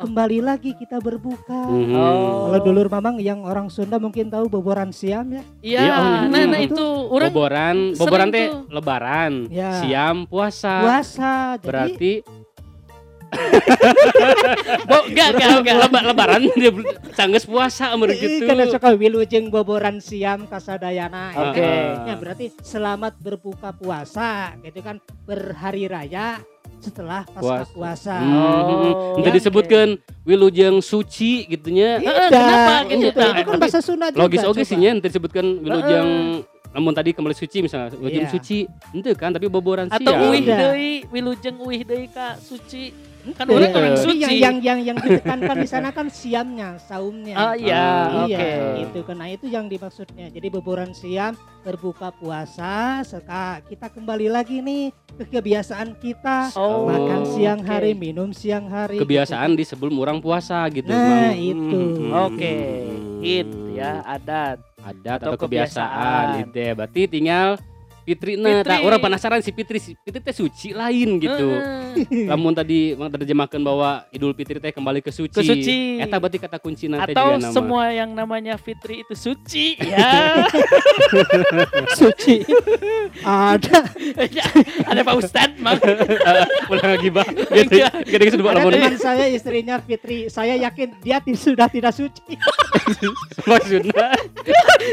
kembali 0.04 0.38
lagi 0.40 0.72
kita 0.72 0.96
berbuka. 0.98 1.68
Mhm. 1.68 1.92
Oh. 1.92 2.48
Kalau 2.48 2.58
dulur 2.64 2.88
mamang 2.88 3.20
yang 3.20 3.44
orang 3.44 3.68
Sunda 3.68 4.00
mungkin 4.00 4.28
tahu 4.28 4.48
boboran 4.48 4.90
siam 4.90 5.28
ya. 5.30 5.42
Iya, 5.60 5.80
Iya, 5.80 5.94
oh, 5.94 6.04
nah, 6.26 6.40
iya. 6.40 6.46
nah 6.48 6.60
itu 6.60 6.84
orang 7.08 7.30
boboran, 7.30 7.76
boboran 7.94 8.28
teh 8.30 8.46
lebaran, 8.66 9.32
Ya. 9.48 9.70
siam 9.78 10.24
puasa. 10.24 10.80
Puasa. 10.80 11.32
Jadi 11.56 11.66
Berarti 11.66 12.12
Bo, 14.90 15.06
enggak, 15.06 15.38
enggak, 15.38 15.50
enggak. 15.62 15.76
leba- 15.86 16.02
lebaran 16.02 16.42
dia 16.50 16.70
puasa 17.46 17.94
amur 17.94 18.10
gitu. 18.10 18.42
Karena 18.42 18.66
suka 18.66 18.90
wilujeng 18.90 19.54
boboran 19.54 20.02
siam 20.02 20.50
kasadayana. 20.50 21.30
ya. 21.30 21.38
Oke. 21.46 21.70
Ya 22.10 22.14
berarti 22.18 22.50
selamat 22.58 23.22
berbuka 23.22 23.70
puasa 23.70 24.58
gitu 24.66 24.82
kan 24.82 24.98
berhari 25.22 25.86
raya 25.86 26.42
setelah 26.80 27.22
pasca 27.24 27.40
Puasa. 27.62 27.70
puasa. 27.70 28.14
Hmm, 28.16 28.34
Oh, 28.34 29.16
Ente 29.16 29.28
oke. 29.28 29.36
disebutkan 29.36 29.86
wilujeng 30.22 30.80
suci 30.80 31.44
gitunya. 31.46 31.96
Heeh, 31.98 32.28
kenapa 32.28 32.74
gitu, 32.86 33.06
Itu, 33.06 33.08
Tang? 33.14 33.34
itu 33.34 33.46
kan 33.46 33.58
bahasa 33.58 33.80
Sunda 33.80 34.06
juga. 34.08 34.20
Logis 34.20 34.40
oke 34.42 34.56
coba. 34.56 34.66
sih 34.66 34.76
nya 34.76 34.90
disebutkan 34.96 35.44
wilujeng 35.58 36.08
namun 36.70 36.92
tadi 36.92 37.10
kembali 37.10 37.34
suci 37.34 37.58
misalnya 37.60 37.90
wilujeng 37.92 38.24
Iya. 38.24 38.32
suci 38.32 38.58
ente 38.92 39.10
kan 39.12 39.30
tapi 39.30 39.46
boboran 39.46 39.86
atau 39.86 39.98
siam. 40.06 40.22
uih 40.24 40.40
deui, 40.40 40.92
wilujeng 41.08 41.56
uih 41.58 41.82
deui 41.82 42.06
ka 42.06 42.38
suci. 42.38 43.09
Kan 43.34 43.46
orang 43.46 43.72
orang 43.72 43.94
Jadi 43.94 44.04
suci. 44.06 44.20
Yang 44.20 44.34
yang 44.38 44.56
yang 44.60 44.78
yang 44.82 44.96
ditekankan 44.98 45.56
di 45.58 45.68
sana 45.68 45.88
kan 45.90 46.06
siamnya, 46.06 46.78
saumnya. 46.78 47.34
Oh 47.34 47.54
iya, 47.54 47.86
oke. 48.22 48.30
Iya, 48.30 48.46
itu 48.82 48.98
kan. 49.02 49.16
Nah, 49.18 49.28
itu 49.28 49.46
yang 49.46 49.66
dimaksudnya. 49.66 50.26
Jadi 50.28 50.46
boboran 50.48 50.90
siam, 50.90 51.34
berbuka 51.60 52.10
puasa, 52.10 53.00
seka 53.02 53.60
kita 53.64 53.88
kembali 53.88 54.28
lagi 54.28 54.60
nih 54.60 54.90
ke 55.16 55.24
kebiasaan 55.28 55.98
kita. 55.98 56.54
Oh, 56.54 56.86
Makan 56.86 57.22
siang 57.30 57.60
oke. 57.60 57.68
hari, 57.68 57.92
minum 57.92 58.30
siang 58.30 58.66
hari. 58.66 58.96
Kebiasaan 58.96 59.54
di 59.54 59.62
sebelum 59.62 59.94
orang 59.98 60.18
puasa 60.18 60.64
gitu. 60.68 60.88
Nah, 60.88 61.30
Mang. 61.30 61.36
itu. 61.36 61.80
Hmm. 62.00 62.12
Oke, 62.26 62.56
it 63.20 63.46
Hmm. 63.46 63.76
ya 63.76 64.00
adat. 64.02 64.58
Adat 64.80 65.20
Atau 65.20 65.36
atau, 65.36 65.44
kebiasaan, 65.44 65.92
kebiasaan. 65.92 66.40
gitu 66.40 66.56
ya. 66.56 66.72
Berarti 66.72 67.00
tinggal 67.04 67.48
Fitri, 68.02 68.34
nah, 68.34 68.60
Fitri. 68.60 68.80
orang 68.82 69.00
penasaran 69.00 69.40
si 69.40 69.50
Fitri, 69.50 69.78
si 69.78 69.92
Fitri 69.94 70.20
teh 70.20 70.32
suci 70.32 70.72
lain 70.72 71.18
gitu. 71.18 71.48
Lamun 72.26 72.52
tadi 72.52 72.94
mang 72.94 73.08
terjemahkan 73.08 73.60
bahwa 73.60 74.04
Idul 74.10 74.32
Fitri 74.32 74.56
teh 74.56 74.72
kembali 74.72 75.00
ke 75.00 75.10
suci. 75.10 75.36
Ke 75.36 75.44
suci. 75.44 76.00
Eta 76.00 76.16
berarti 76.16 76.38
kata 76.38 76.56
kunci 76.58 76.88
nanti 76.88 77.12
Atau 77.12 77.36
juga 77.36 77.44
nama. 77.44 77.54
semua 77.54 77.84
yang 77.90 78.10
namanya 78.10 78.54
Fitri 78.56 79.02
itu 79.02 79.14
suci 79.14 79.76
ya. 79.92 80.42
suci. 81.94 82.42
Ada 83.22 83.78
Ada 84.90 85.00
Pak 85.02 85.14
Ustadz, 85.16 85.58
Mang. 85.60 85.78
Pulang 86.68 86.90
lagi 86.96 87.08
bah. 87.10 87.26
Gitu. 87.28 87.76
Gede 88.08 88.24
ada 88.30 88.58
lamun 88.58 88.72
teman 88.74 88.96
saya 88.96 89.26
istrinya 89.28 89.76
Fitri. 89.78 90.26
Saya 90.26 90.56
yakin 90.56 90.98
dia 91.02 91.20
sudah 91.36 91.68
tidak 91.68 91.92
suci. 91.94 92.36
maksudna 93.46 94.12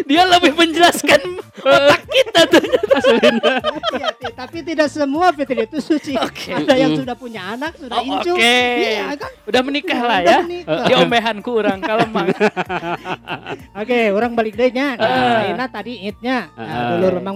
Dia 0.05 0.23
lebih 0.27 0.53
menjelaskan 0.53 1.21
otak 1.57 2.01
kita 2.05 2.41
tuh. 2.51 2.61
Iya, 3.07 4.09
ti- 4.13 4.33
tapi 4.33 4.57
tidak 4.61 4.87
semua 4.87 5.31
Fitri 5.31 5.63
itu 5.63 5.79
suci. 5.79 6.13
Oke. 6.13 6.51
Ada 6.51 6.75
yang 6.75 6.91
Mm. 6.93 6.99
sudah 7.01 7.15
punya 7.15 7.41
anak, 7.49 7.73
sudah 7.75 7.97
Oh, 7.97 8.05
incu. 8.05 8.33
oke. 8.33 8.59
Iya 8.77 9.15
kan? 9.15 9.31
Udah 9.43 9.61
menikah 9.61 9.99
lah 9.99 10.19
ya. 10.21 10.39
menikah. 10.43 10.85
Di 10.85 10.93
ombehanku 10.93 11.51
orang 11.53 11.79
kalau 11.79 12.05
Mang. 12.07 12.27
Oke, 13.81 13.99
orang 14.09 14.31
balik 14.33 14.53
deh 14.53 14.69
nya. 14.69 14.97
Ah. 14.97 15.53
Nah, 15.53 15.67
tadi 15.67 16.03
itnya. 16.03 16.51
Nah, 16.53 16.65
Ah. 16.65 16.87
dulu 16.95 17.07
memang 17.17 17.35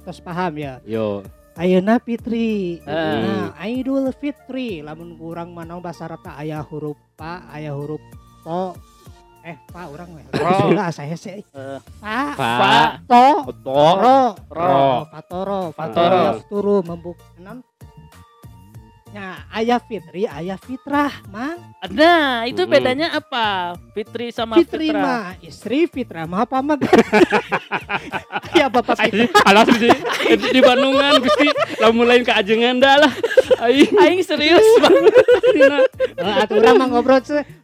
terus 0.00 0.20
paham 0.20 0.52
ya. 0.56 0.78
Yo. 0.84 1.22
Ayeuna 1.54 1.98
Fitri. 1.98 2.80
Ah. 2.84 3.52
Nah, 3.52 3.66
Idul 3.66 4.08
Fitri 4.14 4.80
lamun 4.80 5.14
kurang 5.14 5.52
mana 5.52 5.76
bahasa 5.76 6.06
rata 6.06 6.32
aya 6.32 6.62
huruf 6.62 6.96
pa, 7.14 7.44
aya 7.48 7.74
huruf 7.74 8.00
to. 8.40 8.72
Eh, 9.40 9.56
pa 9.72 9.88
orang 9.88 10.08
we. 10.12 10.22
Ro. 10.36 10.76
Saya 10.92 11.16
sih. 11.16 11.40
Eh, 11.40 11.78
Pa, 12.00 12.36
Pa. 12.36 12.52
Pa. 12.60 12.76
to, 13.08 13.26
Oto. 13.48 13.84
ro, 13.96 14.20
Ro. 14.52 15.08
Fatoro. 15.08 15.60
fatoro 15.72 16.44
turu 16.44 16.76
membuk 16.84 17.16
enam. 17.40 17.64
Nah, 19.10 19.42
ayah 19.58 19.82
Fitri, 19.82 20.22
ayah 20.22 20.54
Fitrah, 20.54 21.10
Mang. 21.34 21.58
Nah, 21.90 22.46
itu 22.46 22.62
bedanya 22.62 23.10
apa? 23.10 23.74
Fitri 23.90 24.30
sama 24.30 24.54
Fitri 24.62 24.94
Fitra. 24.94 25.02
mah 25.02 25.24
istri, 25.42 25.90
Fitrah 25.90 26.30
mah 26.30 26.46
apa 26.46 26.62
mah? 26.62 26.78
Ya 28.54 28.70
Bapak 28.70 29.02
Fitri. 29.02 29.26
Alas 29.42 29.66
di, 29.66 29.90
di 30.54 30.60
Bandungan 30.62 31.18
Gusti 31.26 31.50
lamun 31.82 32.06
lain 32.06 32.22
ke 32.22 32.30
ajengan 32.30 32.78
dah 32.78 33.02
lah. 33.02 33.12
Aing 33.66 33.90
Aing 33.98 34.22
serius. 34.22 34.62
Oh, 36.20 36.34
atuh 36.36 36.60
urang 36.60 36.76
mah 36.76 36.86
ngobrol 36.86 37.18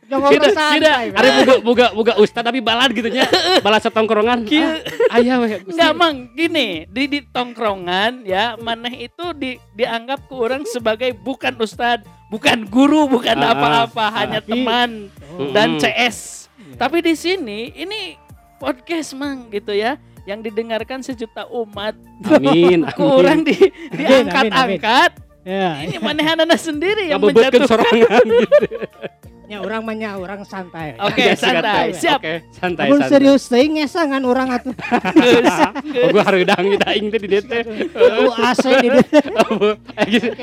tidak. 0.06 0.96
we. 1.02 1.14
Ada 1.14 1.28
buga 1.36 1.54
buga 1.60 1.86
buga 1.92 2.12
ustad 2.16 2.42
tapi 2.42 2.58
balad 2.58 2.90
gitu 2.90 3.06
nya. 3.06 3.26
Balad 3.66 3.82
setongkrongan. 3.82 4.46
Ah, 4.46 5.18
Aya 5.18 5.38
we 5.38 5.46
Gusti. 5.58 5.74
Enggak, 5.74 5.92
Mang. 5.92 6.16
Gini, 6.32 6.86
di 6.86 7.02
di 7.06 7.20
tongkrongan 7.24 8.22
ya, 8.22 8.54
maneh 8.56 9.06
itu 9.06 9.24
di 9.32 9.58
dianggap 9.72 10.24
ke 10.24 10.34
orang 10.34 10.62
sebagai 10.64 11.10
bukan 11.12 11.58
ustad, 11.58 12.00
bukan 12.26 12.64
guru, 12.64 13.06
bukan 13.06 13.36
Ah, 13.36 13.52
apa-apa, 13.52 14.04
ah, 14.04 14.10
hanya 14.16 14.40
tapi- 14.40 14.50
teman 14.54 14.90
Oh. 15.34 15.50
dan. 15.50 15.76
CS. 15.76 16.48
Tapi 16.76 17.00
di 17.00 17.12
sini 17.12 17.72
ini 17.72 18.14
podcast, 18.56 19.12
Mang, 19.12 19.50
gitu 19.50 19.72
ya. 19.72 19.98
Yang 20.26 20.50
didengarkan 20.50 21.00
sejuta 21.00 21.46
umat. 21.46 21.94
Amin. 22.26 22.82
Ke 22.96 23.02
orang 23.02 23.46
di 23.46 23.54
diangkat-angkat. 23.90 25.22
Ya, 25.46 25.78
Ini 25.78 26.02
manehanana 26.02 26.58
sendiri 26.58 27.06
yang 27.14 27.22
menjatuhkan. 27.22 27.70
sorangan 27.70 28.26
gitu. 28.26 28.66
Ya 29.46 29.58
orang 29.58 29.80
mah 29.80 29.94
nya 29.94 30.10
orang 30.14 30.42
santai. 30.42 30.94
Oke, 30.98 31.34
santai. 31.34 31.90
Siap. 31.92 32.18
Oke, 32.18 32.34
santai 32.50 32.86
Namun 32.86 33.00
santai. 33.00 33.12
serius 33.12 33.42
teuing 33.46 33.72
ngesangan 33.76 34.22
orang 34.22 34.48
atuh. 34.52 34.74
Oh, 35.96 36.10
gua 36.10 36.22
hareudang 36.24 36.66
kita 36.68 36.86
aing 36.88 37.08
teh 37.08 37.18
di 37.18 37.28
dieu 37.28 37.42
teh. 37.42 37.62
Uh, 37.92 38.28
AC 38.36 38.64
di 38.84 38.88
dieu. 38.90 39.02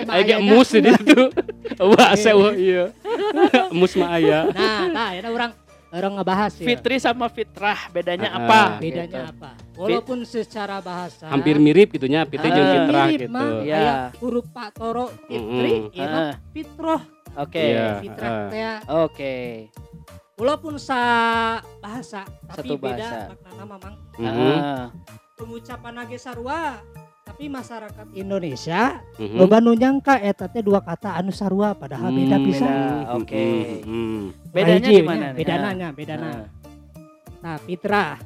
Aya 0.06 0.22
ge 0.24 0.36
emus 0.36 0.70
di 0.70 0.82
ditu. 0.82 1.30
Wah, 1.78 2.12
ase 2.12 2.32
wah 2.32 2.54
iya. 2.54 2.90
Emus 3.74 3.94
mah 3.94 4.10
aya. 4.14 4.50
Nah, 4.50 4.82
nah, 4.90 5.10
ya 5.12 5.22
orang 5.26 5.52
orang 5.90 6.12
ngebahas 6.18 6.52
ya. 6.56 6.66
Fitri 6.66 6.96
sama 6.98 7.28
fitrah 7.28 7.78
bedanya 7.90 8.30
Ah, 8.30 8.40
apa? 8.40 8.62
bedanya 8.80 9.06
Gitu. 9.24 9.32
apa? 9.32 9.50
Walaupun 9.74 10.22
secara 10.24 10.78
bahasa 10.80 11.26
Hampir 11.28 11.58
mirip 11.58 11.92
gitunya, 11.92 12.26
Fitri 12.26 12.50
jeung 12.50 12.62
Ah. 12.64 12.74
Fitrah 12.76 13.06
mirip, 13.08 13.30
gitu. 13.30 13.46
Iya. 13.62 13.78
Aya 13.78 13.94
huruf 14.18 14.46
Pak 14.50 14.70
Toro 14.74 15.06
Fitri, 15.24 15.74
ya 15.92 16.06
mah 16.06 16.18
Ah, 16.18 16.34
Fitroh, 16.50 17.02
Oke. 17.36 17.64
Iya. 17.64 18.00
Fitrah 18.00 18.30
ah. 18.30 18.48
teh. 18.50 18.64
Oke. 19.02 19.36
Walaupun 20.34 20.76
sa 20.76 21.00
bahasa 21.78 22.26
tapi 22.50 22.68
Satu 22.68 22.76
beda 22.76 22.98
bahasa. 22.98 23.20
maknana 23.30 23.64
mamang 23.64 23.96
Mhm, 24.18 24.58
Ah. 24.58 24.86
pengucapan 25.34 25.94
nage 25.96 26.18
sarua. 26.18 26.82
Tapi 27.24 27.48
masyarakat 27.48 28.14
Indonesia 28.14 29.00
mhm. 29.16 29.40
loba 29.40 29.58
nu 29.58 29.72
nyangka 29.74 30.20
eta 30.20 30.46
teh 30.46 30.60
dua 30.60 30.84
kata 30.84 31.16
anu 31.16 31.32
sarua 31.32 31.72
padahal 31.72 32.12
Hmm, 32.12 32.20
beda 32.20 32.38
pisan. 32.44 32.70
Oke. 33.16 33.46
Mhm. 33.82 34.52
Bedanya 34.52 34.90
Hiji, 34.92 35.00
di 35.00 35.02
mana? 35.02 35.26
Bedananya, 35.32 35.88
bedana. 35.90 36.30
Ah. 36.30 36.46
Nah, 37.40 37.58
fitrah. 37.58 38.20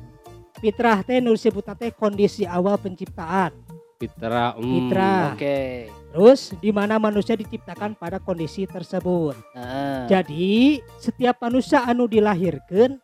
Fitrah 0.58 0.98
teh 1.02 1.22
nu 1.22 1.32
disebutna 1.32 1.78
teh 1.78 1.94
kondisi 1.94 2.44
awal 2.44 2.76
penciptaan. 2.76 3.54
Fitra. 3.98 4.54
hmm. 4.54 4.62
Fitrah. 4.62 5.24
Oke. 5.34 5.90
Terus 6.14 6.42
di 6.62 6.70
mana 6.70 7.02
manusia 7.02 7.34
diciptakan 7.34 7.98
pada 7.98 8.22
kondisi 8.22 8.70
tersebut. 8.70 9.38
Ah. 9.58 10.06
Jadi, 10.06 10.82
setiap 11.02 11.42
manusia 11.42 11.84
anu 11.86 12.06
dilahirkan 12.06 13.02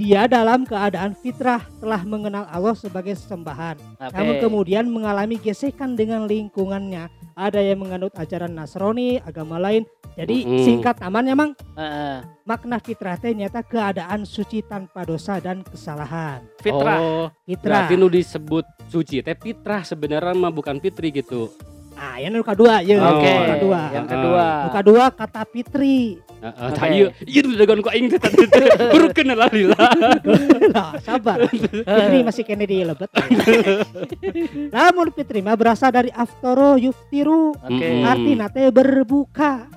dia 0.00 0.24
dalam 0.24 0.64
keadaan 0.64 1.12
fitrah 1.12 1.60
telah 1.76 2.00
mengenal 2.08 2.48
Allah 2.48 2.72
sebagai 2.72 3.12
sesembahan. 3.12 3.76
Oke. 4.00 4.16
Namun 4.16 4.34
kemudian 4.40 4.88
mengalami 4.88 5.36
gesekan 5.36 5.92
dengan 5.92 6.24
lingkungannya 6.24 7.12
ada 7.36 7.60
yang 7.60 7.84
menganut 7.84 8.08
ajaran 8.16 8.56
Nasrani, 8.56 9.20
agama 9.20 9.60
lain. 9.60 9.84
Jadi 10.16 10.48
Mm-mm. 10.48 10.64
singkat 10.64 10.96
namanya 11.04 11.36
mang 11.36 11.52
Heeh. 11.76 12.24
makna 12.48 12.80
fitrah 12.80 13.20
teh 13.20 13.36
nyata 13.36 13.60
keadaan 13.60 14.24
suci 14.24 14.64
tanpa 14.64 15.04
dosa 15.04 15.36
dan 15.36 15.60
kesalahan. 15.60 16.48
Fitrah. 16.64 16.98
Oh, 16.98 17.26
Fitrah. 17.44 17.84
berarti 17.84 17.94
disebut 18.24 18.64
suci 18.88 19.20
teh 19.20 19.36
fitrah 19.36 19.84
sebenarnya 19.84 20.32
mah 20.32 20.50
bukan 20.50 20.80
fitri 20.80 21.12
gitu. 21.12 21.52
Ah, 22.00 22.16
yang 22.16 22.32
nu 22.32 22.40
kedua, 22.40 22.80
ya. 22.80 22.96
Oh, 22.96 23.20
Oke. 23.20 23.28
nu 23.28 23.44
kedua. 23.52 23.80
Yang 23.92 24.06
Ah. 24.06 24.10
kedua. 24.10 24.44
Nu 24.56 24.68
kedua 24.72 25.04
kata 25.12 25.42
fitri. 25.44 26.16
Heeh, 26.40 26.88
ieu 26.96 27.06
ieu 27.28 27.42
nu 27.44 27.52
dagon 27.52 27.84
ku 27.84 27.92
aing 27.92 28.08
teh 28.08 28.16
tadi. 28.16 28.40
Baru 28.88 29.12
kenal 29.12 29.44
lila. 29.52 29.76
Lah, 30.72 30.96
sabar. 31.04 31.44
Fitri 31.44 32.24
masih 32.24 32.40
kene 32.42 32.64
di 32.64 32.80
lebet. 32.80 33.12
Namun 34.72 35.12
fitri 35.12 35.44
mah 35.44 35.52
berasal 35.54 35.92
dari 35.92 36.08
aftoro 36.08 36.80
yuftiru. 36.80 37.52
Oke. 37.52 37.68
Mm-mm. 37.76 38.08
Artinya 38.08 38.46
teh 38.48 38.72
berbuka. 38.72 39.68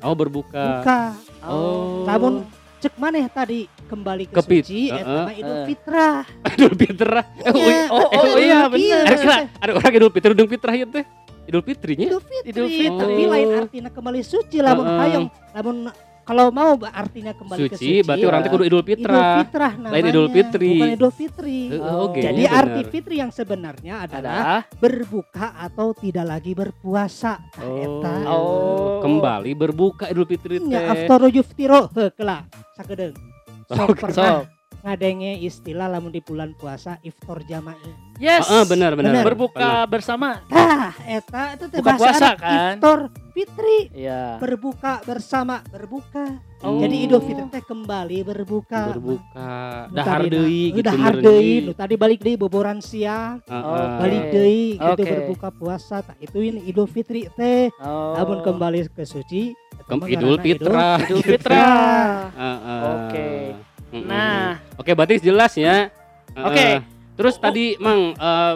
Oh, 0.00 0.14
berbuka. 0.16 0.64
buka. 0.80 1.00
Oh. 1.44 2.08
Namun 2.08 2.48
cek 2.78 2.96
maneh 2.96 3.28
tadi 3.28 3.68
kembali 3.84 4.30
ke, 4.30 4.32
Ke 4.32 4.40
suci 4.40 4.88
eta 4.88 5.02
Heeh. 5.02 5.24
mah 5.26 5.34
Idul. 5.34 5.58
Fitrah. 5.66 6.16
Idul 6.48 6.72
Fitrah. 6.72 7.24
Iya. 7.44 7.80
Oh, 7.90 8.06
oh, 8.06 8.24
eh, 8.24 8.34
iya, 8.38 8.38
Iya, 8.40 8.58
bener. 8.70 9.04
Ada 9.04 9.16
kena- 9.18 9.46
ada 9.58 9.70
orang 9.74 9.92
Idul 9.92 10.12
Fitri 10.14 10.32
Idul 10.32 10.48
Fitrah 10.48 10.74
teh. 10.88 11.04
Idul 11.48 11.62
Fitrinya. 11.62 12.04
Idul 12.06 12.20
Fitri, 12.20 12.48
Idul 12.50 12.68
Fitri. 12.68 12.92
tapi 12.94 13.22
lain 13.24 13.48
artinya 13.56 13.88
kembali 13.88 14.20
suci 14.20 14.56
lamun 14.58 14.84
Heeh. 14.84 15.00
hayang 15.00 15.24
lamun 15.50 15.76
kalau 16.22 16.52
mau 16.52 16.76
artinya 16.84 17.32
kembali 17.32 17.56
ke 17.64 17.72
Suci 17.72 17.76
suci 17.80 18.04
berarti 18.04 18.22
orang 18.22 18.40
teh 18.42 18.50
kudu 18.50 18.60
Idul 18.62 18.76
Idul 18.76 18.88
Fitrah. 18.90 19.36
Fitrah 19.40 19.72
namanya 19.74 19.94
Lain 19.94 20.04
Idul 20.06 20.28
Fitri. 20.28 20.70
bukan 20.70 20.88
Idul 20.92 21.12
Fitri 21.14 21.60
Oh, 21.72 21.96
oke, 22.04 22.20
jadi 22.20 22.42
benar. 22.42 22.58
arti 22.60 22.80
fitri 22.86 23.14
yang 23.16 23.30
sebenarnya 23.30 23.94
adalah 24.04 24.20
Adalah 24.60 24.60
berbuka 24.78 25.46
atau 25.58 25.86
tidak 25.92 26.26
lagi 26.28 26.52
berpuasa 26.52 27.32
Nah, 27.56 27.64
eta. 27.80 28.14
Oh. 28.28 29.00
Kembali 29.00 29.50
berbuka 29.52 30.04
Idul 30.06 30.28
Fitri 30.28 30.60
teh. 30.60 30.68
nya 30.68 30.84
aftaru 30.86 31.32
yuftiro 31.32 31.88
heukela 31.88 32.44
sakedeung 32.76 33.16
sok 33.68 33.88
pernah 33.96 34.12
Sok. 34.12 34.57
Ngadenge 34.88 35.36
istilah 35.38 35.84
lamun 35.86 36.08
di 36.08 36.18
bulan 36.18 36.56
puasa 36.56 36.96
iftar 37.02 37.44
jama'i 37.44 38.08
Yes. 38.18 38.50
Heeh, 38.50 38.66
benar 38.66 38.98
benar. 38.98 39.14
Benar. 39.14 39.24
Berbuka 39.24 39.86
bersama. 39.86 40.42
tah 40.50 40.90
eta 41.06 41.54
itu 41.54 41.64
teh 41.70 41.78
bahasa 41.78 42.02
puasa, 42.02 42.26
Arab, 42.26 42.38
kan? 42.42 42.74
iftar 42.74 43.00
fitri 43.30 43.78
Iya. 43.94 44.42
berbuka 44.42 44.92
bersama 45.06 45.62
berbuka 45.64 46.26
Oh. 46.58 46.82
jadi 46.82 47.06
idul 47.06 47.22
fitri 47.22 47.46
teh 47.46 47.62
kembali 47.62 48.26
berbuka 48.26 48.90
berbuka. 48.90 49.54
Dahar 49.94 50.26
deui 50.26 50.74
gitu 50.74 50.82
dahar 50.82 51.14
deui 51.14 51.70
tadi 51.70 51.94
balik 51.94 52.18
deui 52.18 52.34
boboran 52.34 52.82
siang 52.82 53.38
Heeh. 53.46 53.86
balik 53.94 54.24
deui 54.34 54.66
gitu 54.74 54.98
Oke. 54.98 55.12
berbuka 55.14 55.48
puasa 55.52 56.02
tah 56.02 56.18
itu 56.18 56.42
ini 56.42 56.66
idul 56.66 56.90
fitri 56.90 57.30
teh 57.30 57.70
Oh. 57.78 58.18
namun 58.18 58.42
kembali 58.42 58.90
ke 58.90 59.06
suci 59.06 59.54
Kem- 59.86 60.04
Idul 60.04 60.36
Fitrah. 60.36 61.00
Idul 61.00 61.22
Fitrah. 61.22 62.28
Heeh. 62.34 63.67
Oke. 63.88 63.96
Mm-mm. 63.96 64.04
Nah, 64.04 64.60
Oke, 64.76 64.92
berarti 64.92 65.16
jelas 65.18 65.52
ya. 65.54 65.88
Oke. 66.34 66.84
Terus 67.14 67.34
tadi 67.34 67.74
Mang 67.76 68.12
eh, 68.12 68.54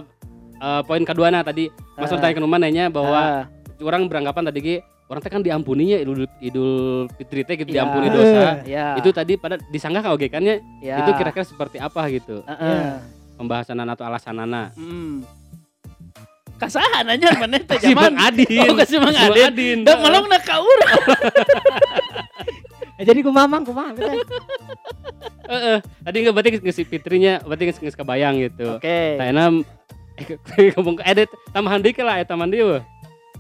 eh, 0.57 0.83
poin 0.83 1.03
kedua 1.03 1.29
nah 1.29 1.41
tadi 1.41 1.67
Mas 1.93 2.09
Ah. 2.09 2.17
tanya 2.17 2.35
ke 2.35 2.41
rumah 2.41 2.57
nanya 2.57 2.87
bahwa 2.87 3.17
Ah, 3.17 3.43
orang 3.81 4.07
beranggapan 4.07 4.47
tadi 4.47 4.61
Ge, 4.61 4.77
orang 5.05 5.21
teh 5.21 5.29
kan 5.29 5.41
diampuninya 5.41 5.99
Idul 5.99 6.25
Idul 6.39 6.73
Fitri 7.13 7.43
teh 7.43 7.57
gitu 7.57 7.69
Iya. 7.69 7.77
diampuni 7.81 8.07
Eh. 8.07 8.13
dosa. 8.13 8.45
ya. 8.63 8.87
Itu 8.95 9.11
tadi 9.11 9.35
pada 9.35 9.59
disanggah 9.67 10.05
oke 10.09 10.27
kan 10.27 10.41
ya? 10.41 10.57
ya. 10.81 10.97
Itu 11.01 11.11
kira-kira 11.17 11.43
seperti 11.43 11.77
apa 11.77 12.01
gitu 12.09 12.45
Heeh. 12.45 13.03
pembahasan 13.35 13.83
atau 13.83 14.05
alasanana. 14.05 14.71
Hmm. 14.73 15.27
Kasahan 16.55 17.03
aja 17.09 17.35
mana 17.35 17.59
teh 17.59 17.75
zaman. 17.83 18.15
Adin. 18.15 18.63
Oh, 18.63 18.79
kasih 18.79 19.03
Bang 19.03 19.19
Adin. 19.19 19.47
Adin. 19.51 19.79
Da 19.83 19.99
malong 19.99 20.31
na 20.31 20.39
ka 20.39 20.63
urang. 20.63 21.01
Eh, 23.03 23.05
jadi 23.05 23.19
kumamang 23.27 23.67
kumamang 23.67 23.99
betul. 23.99 24.23
Heeh. 25.53 25.79
Tadi 25.83 26.17
nggak 26.23 26.35
berarti 26.39 26.51
geus 26.63 26.79
si 26.79 26.87
Fitrinya 26.87 27.43
berarti 27.43 27.75
geus 27.75 27.99
kebayang 27.99 28.39
gitu. 28.39 28.79
Oke. 28.79 29.19
Tayana 29.19 29.51
eh 30.23 30.71
ngomong 30.79 31.03
ke 31.03 31.05
edit 31.09 31.29
tambahan 31.51 31.83
deui 31.83 31.99
lah 31.99 32.23
eta 32.23 32.39
mandi 32.39 32.63
weh. 32.63 32.79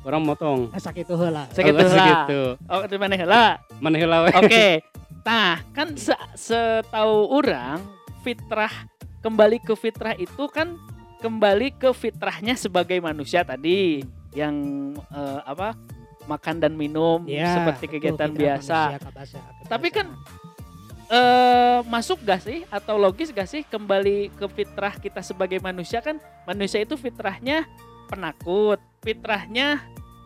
Orang 0.02 0.26
motong. 0.26 0.74
Asa 0.74 0.90
kitu 0.90 1.14
heula. 1.14 1.46
Segitu 1.54 1.78
Oh, 1.78 1.94
lah. 1.94 2.26
Oh, 2.66 2.82
di 2.90 2.98
mana 2.98 3.14
heula? 3.14 3.62
Mana 3.78 4.02
we. 4.02 4.30
Oke. 4.34 4.66
Nah, 5.22 5.62
kan 5.70 5.94
se 5.94 6.10
setahu 6.34 7.30
orang 7.30 7.78
fitrah 8.26 8.90
kembali 9.22 9.62
ke 9.62 9.70
fitrah 9.78 10.18
itu 10.18 10.50
kan 10.50 10.74
kembali 11.22 11.78
ke 11.78 11.94
fitrahnya 11.94 12.58
sebagai 12.58 12.98
manusia 12.98 13.46
tadi 13.46 14.02
yang 14.34 14.58
eh, 15.14 15.40
apa 15.46 15.78
makan 16.24 16.56
dan 16.56 16.72
minum 16.72 17.24
Ya, 17.24 17.54
seperti 17.54 17.84
betul, 17.86 17.94
kegiatan 17.98 18.28
fitrah 18.28 18.40
biasa. 18.40 18.78
manusia, 18.88 19.00
kabasa- 19.02 19.46
Tapi 19.66 19.88
kan 19.88 20.06
eh 21.06 21.78
masuk 21.86 22.18
gak 22.22 22.40
sih 22.40 22.64
atau 22.68 22.96
logis 22.96 23.28
gak 23.28 23.44
sih 23.44 23.62
kembali 23.64 24.32
ke 24.32 24.46
fitrah 24.50 24.94
kita 24.94 25.20
sebagai 25.20 25.60
manusia 25.60 26.00
kan 26.00 26.16
manusia 26.42 26.80
itu 26.80 26.96
fitrahnya 26.96 27.68
penakut, 28.06 28.80
fitrahnya 29.00 29.80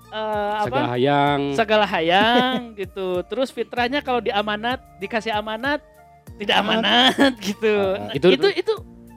eh, 0.08 0.52
apa? 0.56 0.66
Segala 0.68 0.88
hayang. 0.88 1.40
segala 1.52 1.86
hayang 1.86 2.58
gitu. 2.80 3.06
Terus 3.24 3.48
fitrahnya 3.48 3.98
kalau 3.98 4.18
diamanat, 4.18 4.78
dikasih 4.96 5.30
amanat, 5.32 5.82
tidak 6.36 6.56
amanat 6.56 7.14
gitu. 7.48 7.74
Nah, 7.96 8.12
itu- 8.12 8.30
itu, 8.32 8.48
itu 8.56 8.72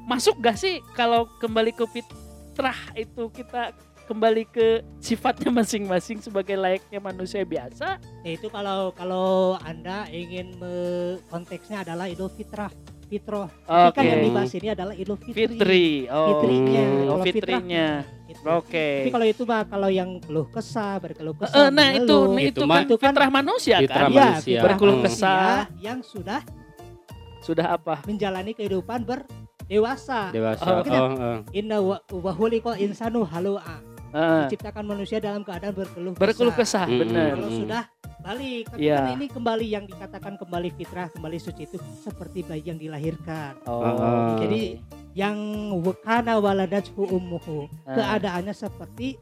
masuk 0.05 0.37
gak 0.39 0.57
sih 0.57 0.81
kalau 0.91 1.29
kembali 1.37 1.69
ke 1.69 1.85
fitrah 1.85 2.77
itu 2.93 3.29
kita 3.29 3.77
kembali 4.09 4.49
ke 4.49 4.67
sifatnya 4.97 5.53
masing-masing 5.59 6.17
sebagai 6.19 6.57
layaknya 6.57 6.97
manusia 6.97 7.45
biasa? 7.45 8.01
Ya, 8.25 8.31
itu 8.33 8.49
kalau 8.49 8.89
kalau 8.91 9.29
anda 9.61 10.09
ingin 10.09 10.57
me- 10.57 11.21
konteksnya 11.29 11.85
adalah 11.85 12.09
Idul 12.09 12.27
Fitrah, 12.27 12.73
Fitroh. 13.05 13.49
Tapi 13.63 13.89
kan 13.91 14.03
yang 14.03 14.21
dibahas 14.21 14.51
ini 14.51 14.67
adalah 14.67 14.93
Idul 14.93 15.17
Fitri. 15.17 15.45
Fitri. 15.47 15.87
Oh. 16.09 16.25
Fitrinya. 16.35 16.81
Oh, 16.81 16.97
Kalau 17.11 17.23
fitrah, 17.23 17.57
fitrinya. 17.57 17.87
gitu. 18.25 18.41
Oke. 18.45 18.87
Tapi 19.01 19.11
kalau 19.11 19.27
itu 19.27 19.43
mah 19.43 19.61
kalau 19.65 19.89
yang 19.89 20.09
keluh 20.19 20.47
kesah, 20.47 20.93
berkeluh 20.97 21.33
Eh, 21.33 21.39
kesah, 21.39 21.67
nah 21.69 21.89
itu, 21.91 22.17
nah, 22.27 22.37
Itu 22.39 22.49
itu, 22.51 22.61
kan 22.63 22.81
itu 22.81 22.95
kan 22.97 23.11
fitrah 23.11 23.29
manusia 23.31 23.75
fitrah 23.79 23.97
kan? 23.99 24.09
ya, 24.11 24.25
manusia. 24.27 24.45
fitrah 24.53 24.65
Berkeluh 24.67 24.95
Hmm. 24.95 25.05
kesah. 25.05 25.57
yang 25.79 25.99
sudah 26.01 26.41
Sudah 27.39 27.65
apa? 27.71 28.05
menjalani 28.05 28.53
kehidupan 28.53 29.01
berdewasa. 29.01 30.29
Dewasa. 30.29 30.61
Oh, 30.61 30.69
Oh, 30.69 30.83
kita- 30.85 31.01
oh. 31.01 31.37
Inna 31.49 31.77
wa 31.81 31.97
wa 32.05 32.33
insanu 32.77 33.25
halu'a. 33.25 33.88
Diciptakan 34.11 34.83
manusia 34.83 35.17
dalam 35.17 35.41
keadaan 35.41 35.73
berkeluh 35.73 36.13
kesah. 36.13 36.21
berkeluh 36.21 36.55
kesah, 36.55 36.85
Mm-mm. 36.85 36.99
benar. 37.05 37.29
Kalau 37.29 37.45
Mm-mm. 37.45 37.59
sudah 37.61 37.83
balik, 38.19 38.63
tapi 38.67 38.79
Iya. 38.83 38.97
kan 38.99 39.07
ini 39.15 39.25
kembali 39.27 39.65
yang 39.65 39.85
dikatakan 39.85 40.33
kembali 40.35 40.69
fitrah, 40.73 41.07
kembali 41.09 41.37
suci 41.37 41.61
itu 41.63 41.77
seperti 41.99 42.39
bayi 42.43 42.63
yang 42.65 42.75
dilahirkan. 42.75 43.53
Oh, 43.63 43.79
Ah. 43.79 44.35
Jadi 44.37 44.81
yang 45.13 45.37
wakana 45.79 46.35
waladathu 46.37 47.05
ummuhu, 47.05 47.65
Ah. 47.83 47.95
keadaannya 47.95 48.51
seperti 48.51 49.15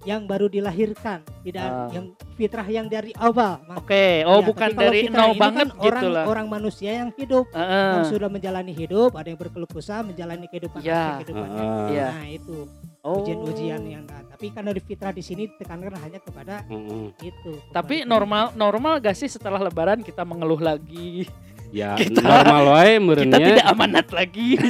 yang 0.00 0.24
baru 0.24 0.48
dilahirkan, 0.48 1.20
tidak 1.44 1.66
Ah. 1.66 1.90
yang 1.92 2.06
fitrah 2.32 2.64
yang 2.64 2.88
dari 2.88 3.12
awal. 3.20 3.60
Oke, 3.76 4.24
oh 4.24 4.40
Ya, 4.40 4.46
bukan 4.48 4.70
dari 4.72 5.12
nol 5.12 5.36
ini 5.36 5.36
banget 5.36 5.68
kan 5.68 5.76
gitu 5.76 5.88
orang, 5.92 6.04
lah. 6.08 6.24
Orang 6.24 6.46
manusia 6.48 6.90
yang 6.96 7.10
hidup, 7.12 7.44
Heeh. 7.52 7.92
yang 8.00 8.04
sudah 8.08 8.32
menjalani 8.32 8.72
hidup, 8.72 9.12
ada 9.12 9.28
yang 9.28 9.36
berkeluh 9.36 9.68
kesah 9.68 10.00
menjalani 10.00 10.48
kehidupan 10.48 10.80
aspek 10.80 11.26
kehidupannya. 11.26 11.60
Ah. 11.60 11.88
Iya. 11.92 12.06
Nah 12.16 12.28
itu 12.30 12.56
Oh. 13.00 13.24
ujian-ujian 13.24 13.80
yang 13.82 14.04
tapi 14.30 14.52
karena 14.52 14.72
di 14.72 14.80
fitrah 14.80 15.12
di 15.12 15.20
sini 15.20 15.52
tekankan 15.52 16.00
hanya 16.00 16.16
kepada 16.16 16.64
Mm-mm. 16.64 17.12
itu. 17.20 17.60
Tapi 17.68 18.00
kembali 18.00 18.04
ke- 18.04 18.08
normal 18.08 18.44
normal 18.52 18.92
gak 18.96 19.12
sih 19.12 19.28
setelah 19.28 19.60
lebaran 19.60 20.00
kita 20.00 20.24
mengeluh 20.24 20.56
lagi? 20.56 21.28
Ya 21.68 21.92
Kita- 22.00 22.24
normal 22.24 22.62
wae 22.72 22.96
Kita 23.20 23.36
tidak 23.36 23.66
amanat 23.68 24.08
lagi. 24.08 24.56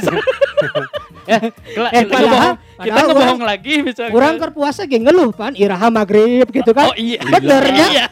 Kela- 1.31 1.93
Eh, 1.95 2.03
kela- 2.03 2.11
padahal, 2.11 2.53
kita 2.81 3.01
ngebohong 3.07 3.43
lagi 3.47 3.75
misalnya. 3.87 4.11
Kurang 4.11 4.35
keur 4.43 4.51
puasa 4.51 4.83
ge 4.83 4.99
ngeluh 4.99 5.31
pan 5.31 5.55
iraha 5.55 5.87
magrib 5.87 6.51
gitu 6.51 6.75
kan. 6.75 6.91
Oh 6.91 6.97
iya. 6.99 7.23
Bener 7.23 7.63
ya? 7.71 7.87
Iya. 7.87 8.05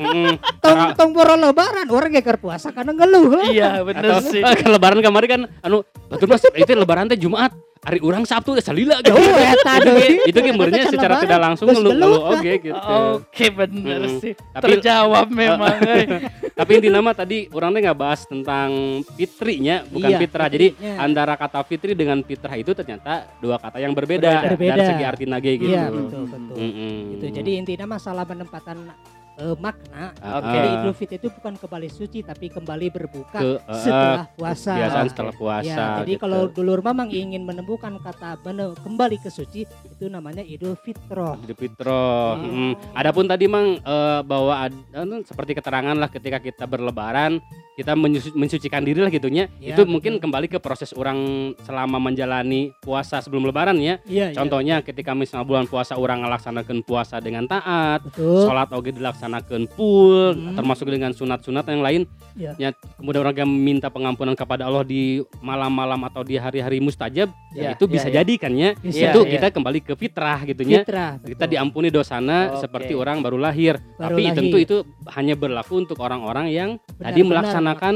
Tong 0.62 0.80
tong 0.94 1.10
poro 1.10 1.34
lebaran 1.34 1.90
orang 1.90 2.14
ge 2.14 2.22
puasa 2.38 2.70
karena 2.70 2.94
ngeluh. 2.94 3.50
iya 3.50 3.82
bener 3.82 4.22
Atau 4.22 4.30
sih. 4.30 4.42
eh, 4.46 4.54
ke 4.54 4.68
lebaran 4.68 5.02
kemarin 5.02 5.28
kan 5.28 5.42
anu 5.60 5.82
batur 6.06 6.30
Mas 6.30 6.46
itu 6.46 6.70
lebaran 6.70 7.10
teh 7.10 7.18
Jumat. 7.18 7.50
Hari 7.78 7.98
urang 8.00 8.22
Sabtu 8.22 8.52
teh 8.52 8.62
salila 8.62 8.98
gitu. 9.00 9.14
Oh, 9.14 9.38
eta 9.38 9.80
itu 10.24 10.38
can 10.38 10.56
secara 10.88 11.14
tidak 11.18 11.38
langsung 11.38 11.66
ngeluh 11.68 11.92
geluh, 11.92 12.10
ngeluh 12.20 12.22
oge 12.34 12.54
gitu. 12.60 12.78
Oke 13.16 13.46
bener 13.48 14.00
Mm. 14.00 14.18
sih. 14.20 14.32
Tapi 14.34 14.64
Terjawab 14.76 15.26
memang. 15.44 15.76
tapi 16.58 16.70
intinya 16.74 17.00
mah 17.00 17.14
tadi 17.14 17.46
orang 17.48 17.70
teh 17.70 17.80
nggak 17.80 17.98
bahas 17.98 18.20
tentang 18.24 18.68
fitrinya 19.14 19.86
bukan 19.86 20.10
Iya, 20.10 20.18
fitrah. 20.18 20.48
Jadi 20.48 20.66
fitrinya. 20.72 20.96
antara 20.98 21.34
kata 21.34 21.60
fitri 21.62 21.92
dengan 21.92 22.18
fitrah 22.20 22.54
itu 22.54 22.70
ternyata 22.72 23.26
dua 23.38 23.56
kata 23.56 23.78
yang 23.78 23.94
berbeda, 23.94 24.54
Berbeda. 24.54 24.74
dari 24.74 24.82
segi 24.84 25.04
arti 25.04 25.24
nage 25.24 25.52
gitu. 25.56 25.70
Iya, 25.70 25.86
betul 25.88 26.22
betul. 26.26 26.54
Mm-mm. 26.56 26.94
Gitu. 27.14 27.24
Jadi 27.34 27.50
intinya 27.56 27.86
masalah 27.90 28.22
penempatan 28.22 28.90
eh, 29.38 29.56
makna. 29.56 30.12
Ah, 30.20 30.42
Oke. 30.42 30.50
Jadi 30.50 30.68
ah. 30.68 30.74
Idul 30.82 30.94
Fitri 30.94 31.16
itu 31.22 31.28
bukan 31.30 31.54
kembali 31.56 31.88
suci 31.88 32.18
tapi 32.26 32.46
kembali 32.50 32.86
berbuka 32.90 33.38
ke 33.38 33.50
eh, 33.62 33.80
setelah 33.80 34.26
puasa. 34.34 34.72
kebiasaan 34.74 35.04
Oke. 35.06 35.12
setelah 35.14 35.34
puasa. 35.34 35.66
Ya, 35.70 35.84
jadi 36.02 36.12
gitu. 36.18 36.22
kalau 36.26 36.40
dulur 36.50 36.80
mamang 36.82 37.08
ingin 37.14 37.42
menemukan 37.46 37.96
kata 38.02 38.42
kembali 38.82 39.16
ke 39.22 39.30
suci 39.30 39.64
itu 39.64 40.04
namanya 40.10 40.42
Idul 40.42 40.74
Fitroh. 40.74 41.38
Idul 41.46 41.56
Fitro. 41.56 42.36
Hmm. 42.36 42.46
Mm. 42.58 42.72
Adapun 42.98 43.24
tadi 43.30 43.44
mang 43.46 43.78
eh, 43.78 44.20
bahwa 44.26 44.66
ad- 44.66 44.84
eh, 44.92 45.22
seperti 45.22 45.54
keterangan 45.54 45.94
lah 45.94 46.10
ketika 46.10 46.42
kita 46.42 46.66
berlebaran 46.66 47.38
kita 47.78 47.94
mensucikan 48.34 48.82
diri 48.82 48.98
lah 48.98 49.06
gitunya. 49.06 49.46
Ya, 49.62 49.78
itu 49.78 49.86
betul. 49.86 49.92
mungkin 49.94 50.12
kembali 50.18 50.50
ke 50.50 50.58
proses 50.58 50.90
orang 50.90 51.14
selama 51.62 52.02
menjalani 52.02 52.74
puasa 52.82 53.22
sebelum 53.22 53.46
lebaran 53.46 53.78
ya. 53.78 54.02
Iya. 54.02 54.34
Contohnya 54.34 54.82
ketika 54.82 55.14
misalnya 55.14 55.46
bulan 55.46 55.70
puasa 55.70 55.94
orang 55.94 56.26
ngelaksanakan 56.26 56.82
puasa 56.82 57.22
dengan 57.22 57.46
taat, 57.46 58.02
betul. 58.02 58.50
sholat 58.50 58.66
oge 58.74 58.90
dilaksanakan 58.90 59.70
full, 59.78 60.34
Hmm. 60.34 60.58
termasuk 60.58 60.90
dengan 60.90 61.14
sunat-sunat 61.14 61.62
yang 61.70 61.82
lain. 61.86 62.02
Iya. 62.34 62.52
Ya, 62.58 62.68
kemudian 62.98 63.22
orang 63.22 63.46
yang 63.46 63.50
minta 63.50 63.86
pengampunan 63.86 64.34
kepada 64.34 64.66
Allah 64.66 64.82
di 64.82 65.22
malam-malam 65.38 66.02
atau 66.10 66.26
di 66.26 66.34
hari-hari 66.34 66.82
mustajab, 66.82 67.30
Iya, 67.54 67.62
ya, 67.62 67.70
itu 67.78 67.86
iya, 67.86 67.92
bisa 67.94 68.08
iya. 68.10 68.14
jadi 68.18 68.34
kan 68.34 68.52
ya. 68.58 68.70
Iya, 68.82 69.10
itu 69.14 69.20
iya. 69.22 69.30
kita 69.38 69.46
kembali 69.54 69.78
ke 69.86 69.94
fitrah 69.94 70.42
gitunya. 70.42 70.82
Fitrah. 70.82 71.12
Kita 71.22 71.46
diampuni 71.46 71.94
dosana 71.94 72.58
Oke. 72.58 72.66
seperti 72.66 72.92
orang 72.98 73.22
baru 73.22 73.38
lahir. 73.38 73.78
Baru 73.94 74.18
Tapi 74.18 74.22
lahir. 74.26 74.34
tentu 74.34 74.56
itu 74.58 74.76
hanya 75.14 75.38
berlaku 75.38 75.78
untuk 75.78 75.98
orang-orang 76.02 76.50
yang 76.50 76.70
Benar-benar 76.78 77.04
tadi 77.06 77.20
melaksanakan 77.22 77.66
melaksanakan 77.68 77.94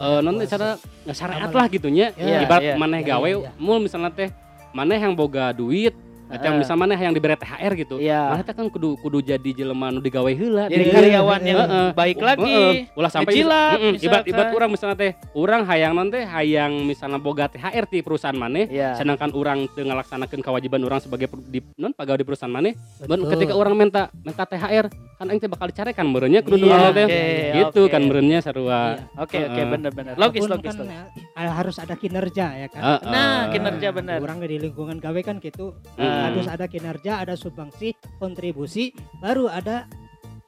eh, 0.00 0.20
non 0.24 0.34
puasa. 0.40 0.68
syariat 1.12 1.50
lah 1.52 1.66
gitunya. 1.68 2.06
Iya, 2.16 2.38
Ibarat 2.46 2.62
iya. 2.62 2.74
maneh 2.78 3.00
Iya, 3.04 3.08
gawe, 3.16 3.28
iya, 3.28 3.50
mul 3.60 3.78
misalnya 3.84 4.10
teh 4.12 4.30
maneh 4.72 4.98
yang 4.98 5.12
boga 5.12 5.52
duit, 5.52 5.92
Eta 6.32 6.40
yang 6.42 6.56
Heeh. 6.56 6.62
misalnya 6.64 6.80
maneh 6.82 6.98
yang 6.98 7.12
diberi 7.12 7.36
THR 7.36 7.72
gitu. 7.76 7.96
Iya. 8.00 8.32
Maneh 8.32 8.42
teh 8.42 8.54
kan 8.54 8.66
kudu 8.66 8.96
kudu 8.96 9.20
jadi 9.20 9.50
jelema 9.52 9.92
nu 9.92 10.00
digawe 10.00 10.32
heula. 10.32 10.64
Jadi 10.66 10.82
Iya, 10.82 10.92
karyawan 10.92 11.40
iya, 11.40 11.48
yang 11.52 11.60
baik 11.92 12.18
lagi. 12.18 12.56
Ulah 12.92 13.10
sampai 13.12 13.32
Mm-mm. 13.36 14.00
ibat 14.00 14.24
ibat 14.24 14.46
orang 14.50 14.70
misalnya 14.72 14.96
teh 14.96 15.12
urang 15.32 15.62
hayang 15.62 15.92
nanti 15.92 16.24
hayang 16.24 16.72
misalnya 16.82 17.20
boga 17.20 17.46
THR 17.46 17.84
di 17.86 18.00
perusahaan 18.00 18.32
maneh 18.32 18.64
Iya. 18.66 18.96
sedangkan 18.96 19.28
orang 19.32 19.68
teu 19.68 19.84
ngalaksanakeun 19.84 20.40
kewajiban 20.40 20.80
orang 20.80 20.98
sebagai 20.98 21.28
di 21.44 21.60
non 21.76 21.92
pegawai 21.92 22.16
di 22.16 22.24
perusahaan. 22.24 22.64
Mun 23.02 23.20
ketika 23.28 23.52
orang 23.52 23.74
minta 23.76 24.02
minta 24.16 24.42
THR 24.42 24.88
kan 25.18 25.26
aing 25.28 25.38
teh 25.38 25.46
bakal 25.46 25.68
dicarekan 25.68 26.02
meureunnya 26.04 26.40
kudu 26.40 26.56
Iya, 26.58 26.66
dulu 26.66 26.88
teh. 26.90 27.06
oke, 27.06 27.20
Gitu 27.52 27.82
kan 27.86 28.00
meureunnya 28.02 28.38
sarua. 28.40 28.80
Iya. 28.96 29.20
Oke 29.20 29.36
oke 29.38 29.52
Heeh. 29.54 29.68
benar-benar. 29.68 30.14
Logis 30.16 30.42
logis 30.42 30.72
kan, 30.72 30.82
logis. 30.82 31.36
eh, 31.36 31.52
harus 31.52 31.76
ada 31.76 31.94
kinerja 31.94 32.46
ya 32.56 32.66
kan. 32.66 32.82
Nah, 33.04 33.46
kinerja 33.48 33.88
benar. 33.90 34.18
Orang 34.18 34.40
di 34.40 34.58
lingkungan 34.58 34.96
gawe 34.96 35.20
kan 35.20 35.36
gitu. 35.38 35.76
Harus 36.30 36.46
ada 36.46 36.66
kinerja, 36.70 37.18
ada 37.18 37.34
sumbangsi, 37.34 37.96
kontribusi, 38.20 38.94
baru 39.18 39.50
ada 39.50 39.90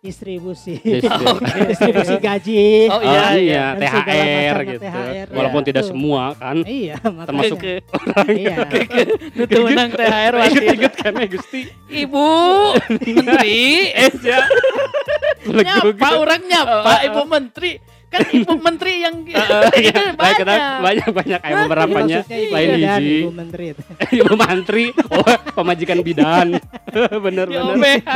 distribusi. 0.05 0.77
Distribusi. 1.73 2.15
gaji. 2.21 2.93
Oh 2.93 3.01
iya 3.01 3.41
iya. 3.41 3.65
iya, 3.81 3.97
THR 4.05 4.57
gitu. 4.69 4.81
THR, 4.85 5.27
Walaupun 5.33 5.63
iya. 5.65 5.69
tidak 5.73 5.85
semua 5.89 6.23
kan. 6.37 6.57
Iya, 6.61 6.97
Termasuk 7.33 7.57
ke 7.57 7.75
iya. 8.37 8.69
Menang 9.65 9.91
THR 9.97 10.35
wasit. 10.37 10.77
Ingat 10.77 10.95
kan 11.01 11.13
ya 11.17 11.27
Gusti. 11.33 11.61
Ibu 11.89 12.27
Menteri 13.17 13.65
Eh 13.97 14.13
ya. 14.21 14.45
nyapa 15.49 16.09
orang 16.21 16.43
nyapa 16.45 16.93
Ibu 17.09 17.23
Menteri 17.25 17.81
kan 18.15 18.23
Ibu 18.39 18.55
Menteri 18.57 18.93
yang 19.03 19.15
Iya, 19.27 19.43
itu 19.83 20.01
baik 20.15 20.37
kita 20.39 20.53
banyak. 20.55 20.81
banyak 20.81 21.09
banyak 21.11 21.41
beberapanya 21.67 22.19
Maksudnya 22.23 22.39
Ibu 22.39 22.55
lain 22.55 22.69
Bidan, 22.71 23.01
hiji. 23.03 23.17
Ibu 23.19 23.33
Menteri 23.33 23.65
itu. 23.67 23.83
Ibu 24.15 24.33
mantri, 24.35 24.85
oh 25.11 25.27
pemajikan 25.53 25.99
bidan. 26.01 26.47
bener 27.25 27.47
bener. 27.47 27.75
OBH. 27.75 28.07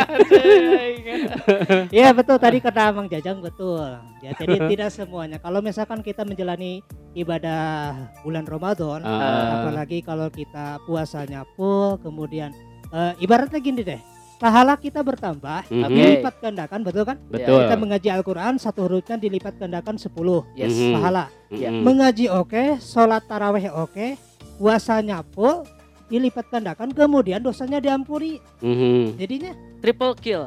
Iya 1.91 2.09
betul 2.13 2.37
tadi 2.37 2.59
kata 2.59 2.93
Mang 2.93 3.09
Jajang 3.09 3.41
betul. 3.41 3.99
Ya 4.21 4.31
jadi 4.35 4.57
tidak 4.69 4.91
semuanya. 4.91 5.39
Kalau 5.39 5.59
misalkan 5.59 6.01
kita 6.01 6.23
menjalani 6.23 6.81
ibadah 7.13 7.95
bulan 8.23 8.45
Ramadan, 8.45 9.01
Ah. 9.03 9.65
apalagi 9.65 10.01
kalau 10.01 10.29
kita 10.29 10.79
puasanya 10.85 11.43
full, 11.55 11.99
kemudian 11.99 12.53
eh, 12.89 13.13
ibaratnya 13.19 13.59
gini 13.59 13.81
deh, 13.83 14.01
pahala 14.39 14.75
kita 14.75 15.03
bertambah, 15.03 15.67
Mhm. 15.67 15.83
Oke. 15.83 15.93
dilipat 15.93 16.35
gandakan, 16.39 16.81
betul 16.81 17.03
kan? 17.05 17.17
Betul. 17.27 17.59
Kita 17.61 17.75
mengaji 17.75 18.09
Al-Quran 18.09 18.55
satu 18.57 18.87
hurufnya 18.87 19.17
dilipat 19.17 19.55
gandakan 19.57 19.99
10 19.99 20.47
Yes. 20.55 20.73
Mhm. 20.73 20.95
pahala. 20.95 21.25
Mm-mm. 21.49 21.83
Mengaji 21.83 22.27
oke, 22.29 22.79
sholat 22.79 23.27
taraweh 23.27 23.67
oke, 23.69 24.15
puasanya 24.57 25.27
full, 25.29 25.67
dilipat 26.07 26.49
gandakan, 26.49 26.89
kemudian 26.89 27.39
dosanya 27.39 27.79
diampuni. 27.79 28.39
Mhm. 28.59 29.17
Jadinya 29.17 29.53
Triple 29.79 30.15
kill 30.17 30.47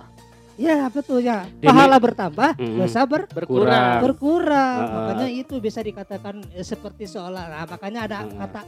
Ya 0.55 0.85
betul 0.87 1.23
ya. 1.23 1.47
Demi- 1.57 1.73
Pahala 1.73 1.97
bertambah, 1.97 2.53
Mm-mm. 2.53 2.77
dosa 2.77 3.01
ber 3.03 3.25
berkurang. 3.25 3.97
berkurang. 3.99 4.77
Ah. 4.83 4.93
Makanya 5.09 5.27
itu 5.27 5.57
bisa 5.57 5.81
dikatakan 5.81 6.43
eh, 6.53 6.61
seperti 6.61 7.09
seolah. 7.09 7.49
Nah, 7.49 7.65
makanya 7.65 8.05
ada 8.05 8.17
Ah. 8.21 8.45
kata 8.45 8.61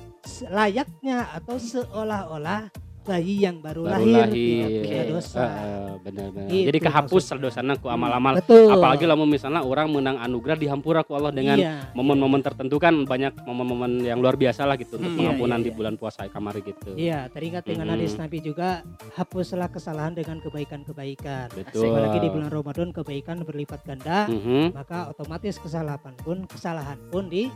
layaknya 0.50 1.30
atau 1.32 1.56
seolah-olah 1.56 2.72
bayi 3.04 3.36
yang 3.40 3.60
baru, 3.60 3.84
Baru 3.86 4.02
lahir, 4.02 4.32
lahir. 4.32 4.68
tidak 4.82 5.04
Oke. 5.04 5.12
dosa. 5.12 5.44
Heeh, 5.44 5.92
benar-benar. 6.00 6.50
Gitu 6.50 6.66
Jadi 6.72 6.80
kehapus 6.80 7.24
maksudnya. 7.26 7.44
dosana 7.44 7.74
ku 7.76 7.88
amal-amal. 7.88 8.34
Betul. 8.40 8.68
Apalagi 8.70 9.04
lamun 9.04 9.28
misalnya 9.28 9.62
orang 9.62 9.88
menang 9.88 10.18
anugerah 10.18 10.56
dihampura 10.56 11.04
ku 11.04 11.14
Allah 11.14 11.30
dengan 11.30 11.60
iya. 11.60 11.92
momen-momen 11.92 12.40
tertentu 12.40 12.80
kan 12.80 12.96
banyak 13.04 13.36
momen-momen 13.44 14.02
yang 14.02 14.18
luar 14.18 14.34
biasa 14.34 14.64
lah 14.64 14.76
gitu 14.76 14.96
untuk 14.96 15.12
Hmm, 15.12 15.20
pengampunan 15.20 15.60
iya, 15.60 15.66
di 15.66 15.70
iya. 15.70 15.78
bulan 15.78 15.94
puasa 15.94 16.26
kamari 16.26 16.62
gitu. 16.64 16.92
Iya, 16.96 17.20
teringat 17.28 17.64
dengan 17.64 17.86
Mm-mm. 17.86 18.00
hadis 18.00 18.16
Nabi 18.16 18.38
juga 18.40 18.82
hapuslah 19.14 19.68
kesalahan 19.68 20.16
dengan 20.16 20.40
kebaikan-kebaikan. 20.40 21.52
Betul. 21.52 21.92
Apalagi 21.92 22.18
di 22.20 22.30
bulan 22.32 22.50
Ramadan 22.50 22.90
kebaikan 22.90 23.38
berlipat 23.44 23.84
ganda, 23.84 24.26
Mhm. 24.26 24.74
maka 24.74 25.12
otomatis 25.12 25.60
kesalahan 25.60 26.16
pun 26.18 26.48
kesalahan 26.48 26.98
pun 27.10 27.28
diampuni. 27.28 27.52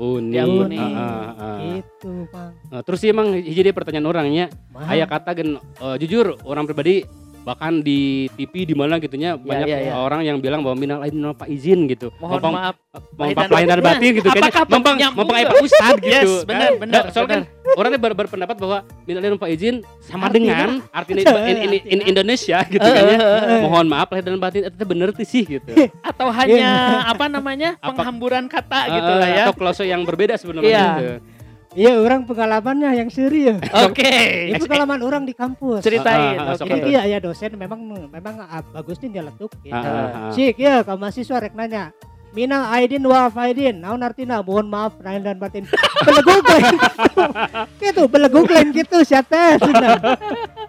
Uni. 0.00 0.32
Diampuni. 0.32 0.76
Heeh, 0.76 1.26
heeh. 1.36 1.58
Gitu, 1.76 2.12
Bang. 2.32 2.52
Nah, 2.66 2.80
terus 2.80 2.98
sih 2.98 3.10
emang 3.10 3.28
deh 3.60 3.74
pertanyaan 3.76 4.08
orangnya 4.08 4.48
Mahal. 4.70 4.86
Ayah 4.92 5.06
kata 5.06 5.30
gen 5.32 5.50
eh, 5.56 5.96
jujur 5.98 6.38
orang 6.42 6.64
pribadi 6.64 7.02
bahkan 7.40 7.80
di 7.80 8.28
TV 8.36 8.68
di 8.68 8.76
mana 8.76 9.00
gitunya 9.00 9.32
banyak 9.32 9.64
iya, 9.64 9.78
iya. 9.80 9.92
orang 9.96 10.20
yang 10.20 10.36
bilang 10.38 10.60
bahwa 10.60 10.76
minal 10.76 11.00
aidin 11.00 11.24
wal 11.24 11.32
izin 11.42 11.88
gitu. 11.88 12.12
Mohon 12.20 12.36
Mampang- 12.36 12.54
maaf. 12.54 12.74
Dan 13.16 13.48
lahir 13.48 13.66
dan 13.66 13.80
batin 13.80 14.10
gitu 14.12 14.28
kan. 14.28 14.42
Apakah 14.44 14.62
Mampang 14.68 14.96
nyambung 15.00 15.18
mampang 15.24 15.36
nggak? 15.40 15.48
aya 15.48 15.54
Pak 15.56 15.64
Ustad 15.64 15.94
gitu. 15.96 16.10
Yes, 16.12 16.30
benar, 16.44 16.60
kan. 16.60 16.72
benar, 16.76 17.00
Nah, 17.00 17.10
Soalnya 17.10 17.30
kan 17.32 17.40
orangnya 17.72 17.98
ber- 17.98 18.18
berpendapat 18.18 18.56
bahwa 18.60 18.78
minal 19.08 19.20
aidin 19.24 19.38
wal 19.40 19.48
izin 19.48 19.74
sama 20.00 20.28
Artinya- 20.28 20.52
dengan 20.52 20.70
artinya 20.92 21.20
in, 21.24 21.56
in, 21.56 21.70
in, 21.72 21.84
in 21.88 22.00
Indonesia 22.04 22.58
gitu 22.62 22.84
kan 22.84 23.02
ya. 23.08 23.16
Eh. 23.16 23.60
Mohon 23.64 23.86
maaf 23.88 24.08
lahir 24.12 24.22
dan 24.22 24.36
batin 24.36 24.62
itu 24.68 24.84
bener 24.84 25.08
tuh 25.08 25.24
sih 25.24 25.42
gitu. 25.48 25.72
Atau 26.04 26.28
hanya 26.28 26.68
apa 27.16 27.24
namanya 27.24 27.80
penghamburan 27.80 28.52
kata 28.52 28.80
Eh, 28.84 28.92
gitu 28.92 29.12
lah 29.16 29.28
ya. 29.32 29.44
Atau 29.48 29.56
klase 29.56 29.88
yang 29.88 30.04
berbeda 30.04 30.36
sebenarnya 30.36 30.68
Iya. 30.68 30.84
gitu. 30.92 31.08
Iya, 31.70 32.02
orang 32.02 32.26
pengalamannya 32.26 32.98
yang 32.98 33.10
serius. 33.14 33.62
Oke. 33.86 34.50
Ini 34.50 34.58
pengalaman 34.58 34.98
orang 35.06 35.22
di 35.22 35.38
kampus. 35.38 35.86
Ceritain. 35.86 36.34
Oke. 36.42 36.58
sok 36.58 36.66
Jadi 36.66 36.80
dia 36.90 37.02
ya 37.06 37.18
dosen 37.22 37.54
memang 37.54 38.10
memang 38.10 38.42
ah, 38.42 38.58
bagus 38.74 38.98
nih 38.98 39.10
dia 39.14 39.22
letuk 39.22 39.54
gitu. 39.62 39.70
Ah, 39.70 39.86
ah, 39.86 40.18
ah. 40.28 40.32
Sik 40.34 40.58
ya 40.58 40.82
kamu 40.82 40.98
mahasiswa 40.98 41.36
rek 41.38 41.54
nanya. 41.54 41.94
Minal 42.30 42.70
aidin 42.70 43.02
wal 43.02 43.26
faidin. 43.28 43.82
Naon 43.82 44.02
artina? 44.06 44.38
Mohon 44.38 44.66
maaf 44.70 44.94
lahir 45.02 45.22
dan 45.26 45.36
batin. 45.36 45.66
Beleguk 46.06 46.46
lain. 46.46 46.76
gitu, 47.82 48.02
beleguk 48.06 48.46
lain 48.46 48.70
gitu 48.70 49.02
siapa 49.02 49.58
cenah. 49.58 49.98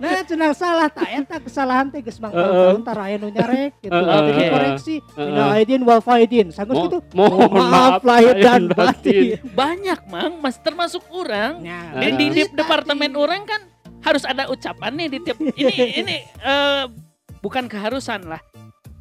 Nah, 0.02 0.26
cenah 0.26 0.52
salah 0.58 0.90
tak 0.90 1.10
eta 1.14 1.38
kesalahan 1.38 1.94
teh 1.94 2.02
geus 2.02 2.18
mang 2.18 2.34
tahun 2.34 2.82
tar 2.82 2.98
aya 2.98 3.22
nu 3.22 3.30
nyarek 3.30 3.78
gitu. 3.78 3.94
Heeh. 3.94 4.22
Jadi 4.26 4.42
koreksi. 4.50 4.96
Minal 5.14 5.50
aidin 5.54 5.82
wal 5.86 6.02
faidin. 6.02 6.50
Sanggeus 6.50 6.90
gitu. 6.90 7.00
mohon 7.14 7.54
maaf 7.54 8.02
lahir 8.02 8.42
dan 8.42 8.66
batin. 8.74 9.38
Banyak, 9.54 10.10
Mang, 10.10 10.42
Mas 10.42 10.58
termasuk 10.58 11.06
orang 11.14 11.62
Nah, 11.62 12.02
di, 12.02 12.34
di, 12.34 12.42
departemen 12.52 13.14
orang 13.14 13.46
kan 13.46 13.62
harus 14.02 14.26
ada 14.26 14.50
ucapan 14.50 14.92
nih 14.98 15.08
di 15.14 15.18
tiap 15.22 15.38
ini 15.38 15.86
ini 16.02 16.18
eh, 16.26 16.84
bukan 17.40 17.70
keharusan 17.70 18.26
lah 18.26 18.42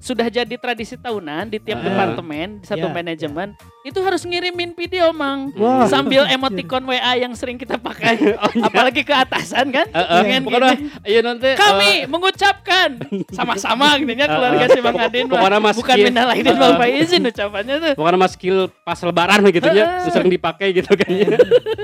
sudah 0.01 0.27
jadi 0.27 0.55
tradisi 0.57 0.97
tahunan 0.97 1.53
di 1.53 1.61
tiap 1.61 1.79
Ah. 1.79 1.85
departemen 1.85 2.59
di 2.59 2.67
satu 2.67 2.89
Ya, 2.89 2.93
manajemen 2.93 3.53
itu 3.81 3.97
harus 3.99 4.23
ngirimin 4.23 4.73
video 4.73 5.09
mang 5.11 5.49
Wah. 5.55 5.87
sambil 5.87 6.27
emoticon 6.27 6.85
WA 6.85 7.17
yang 7.17 7.33
sering 7.33 7.57
kita 7.57 7.77
pakai 7.77 8.37
apalagi 8.67 9.01
ke 9.01 9.11
atasan 9.11 9.71
kan 9.71 9.89
Oh, 9.91 9.97
iya. 9.97 10.05
Eh, 10.05 10.11
eh, 10.11 10.21
Dengan 10.23 10.41
pokoknya 10.45 10.71
gini, 10.71 10.89
iya 11.03 11.21
nanti 11.23 11.49
kami 11.55 11.91
mengucapkan 12.05 12.89
sama-sama 13.31 13.87
gitu 13.99 14.13
ya 14.13 14.27
keluarga 14.27 14.65
si 14.67 14.79
Bang 14.79 14.99
Adin. 14.99 15.25
Pokoknya 15.27 15.59
mas 15.59 15.75
bukan 15.75 15.95
skill. 15.95 16.07
minal 16.07 16.29
aidin 16.29 16.55
wal 16.55 16.75
faizin 16.77 17.23
ucapannya 17.25 17.75
tuh 17.79 17.93
Pokoknya 17.95 18.19
mas 18.19 18.33
skill 18.33 18.59
pas 18.81 19.01
lebaran 19.01 19.41
gitu 19.49 19.67
ya, 19.67 19.85
Heeh. 19.99 20.11
sering 20.11 20.29
dipakai 20.29 20.69
gitu 20.73 20.93
kan 20.93 21.11
ya. 21.11 21.29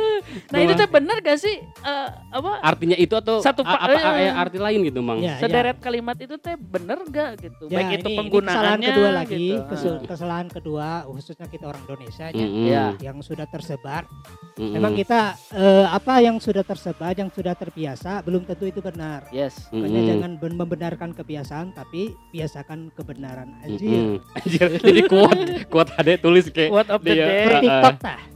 nah 0.53 0.59
itu 0.61 0.73
tuh 0.75 0.89
bener 0.89 1.17
gak 1.19 1.39
sih 1.39 1.57
Eh, 1.79 2.09
apa 2.31 2.61
Artinya 2.61 2.95
itu 2.95 3.15
atau 3.15 3.39
Satu 3.39 3.63
apa 3.63 3.89
eh. 3.89 4.27
eh, 4.27 4.33
arti 4.33 4.59
lain 4.59 4.83
gitu, 4.83 5.01
Mang? 5.01 5.19
Ya, 5.19 5.33
ya. 5.33 5.35
sederet 5.41 5.79
kalimat 5.79 6.19
itu 6.19 6.37
teh 6.37 6.55
bener 6.55 6.99
gak 7.07 7.41
gitu 7.41 7.65
Ya, 7.69 7.81
baik 7.81 7.89
itu 7.89 8.03
ini- 8.03 8.05
ini 8.05 8.19
penggunaannya 8.19 8.53
kesalahan 8.53 8.81
kedua 8.85 9.11
lagi, 9.11 9.47
gitu. 9.55 9.91
kesalahan 10.05 10.47
kedua 10.47 10.89
khususnya 11.07 11.47
kita 11.47 11.65
orang 11.65 11.83
Indonesia 11.87 12.27
nya, 12.29 12.43
Mm-mm. 12.43 12.67
Ya. 12.67 12.85
yang 13.01 13.23
sudah 13.23 13.47
tersebar. 13.47 14.11
Mm-mm. 14.59 14.75
Memang 14.75 14.93
kita 14.93 15.21
eh, 15.55 15.87
apa 15.87 16.19
yang 16.19 16.37
sudah 16.37 16.61
tersebar, 16.61 17.15
yang 17.15 17.31
sudah 17.31 17.55
terbiasa 17.55 18.21
belum 18.21 18.43
tentu 18.43 18.67
itu 18.67 18.83
benar. 18.83 19.31
Yes. 19.31 19.71
Makanya 19.71 19.87
Mm-mm. 19.95 20.11
jangan 20.11 20.31
ben- 20.37 20.59
membenarkan 20.59 21.11
kebiasaan 21.15 21.71
tapi 21.71 22.11
biasakan 22.29 22.91
kebenaran 22.91 23.55
Mm-mm. 23.55 23.65
anjir. 23.65 24.19
Anjir, 24.35 24.69
jadi 24.91 25.01
kuat 25.07 25.39
kuat 25.71 25.89
ada 25.95 26.11
tulis 26.19 26.51
kayak 26.51 26.75
Quote 26.75 26.91
of 26.91 27.01
the 27.01 27.15
Dia- 27.15 27.23
day. 27.25 27.63
TikTok 27.63 27.97
tah. 28.03 28.19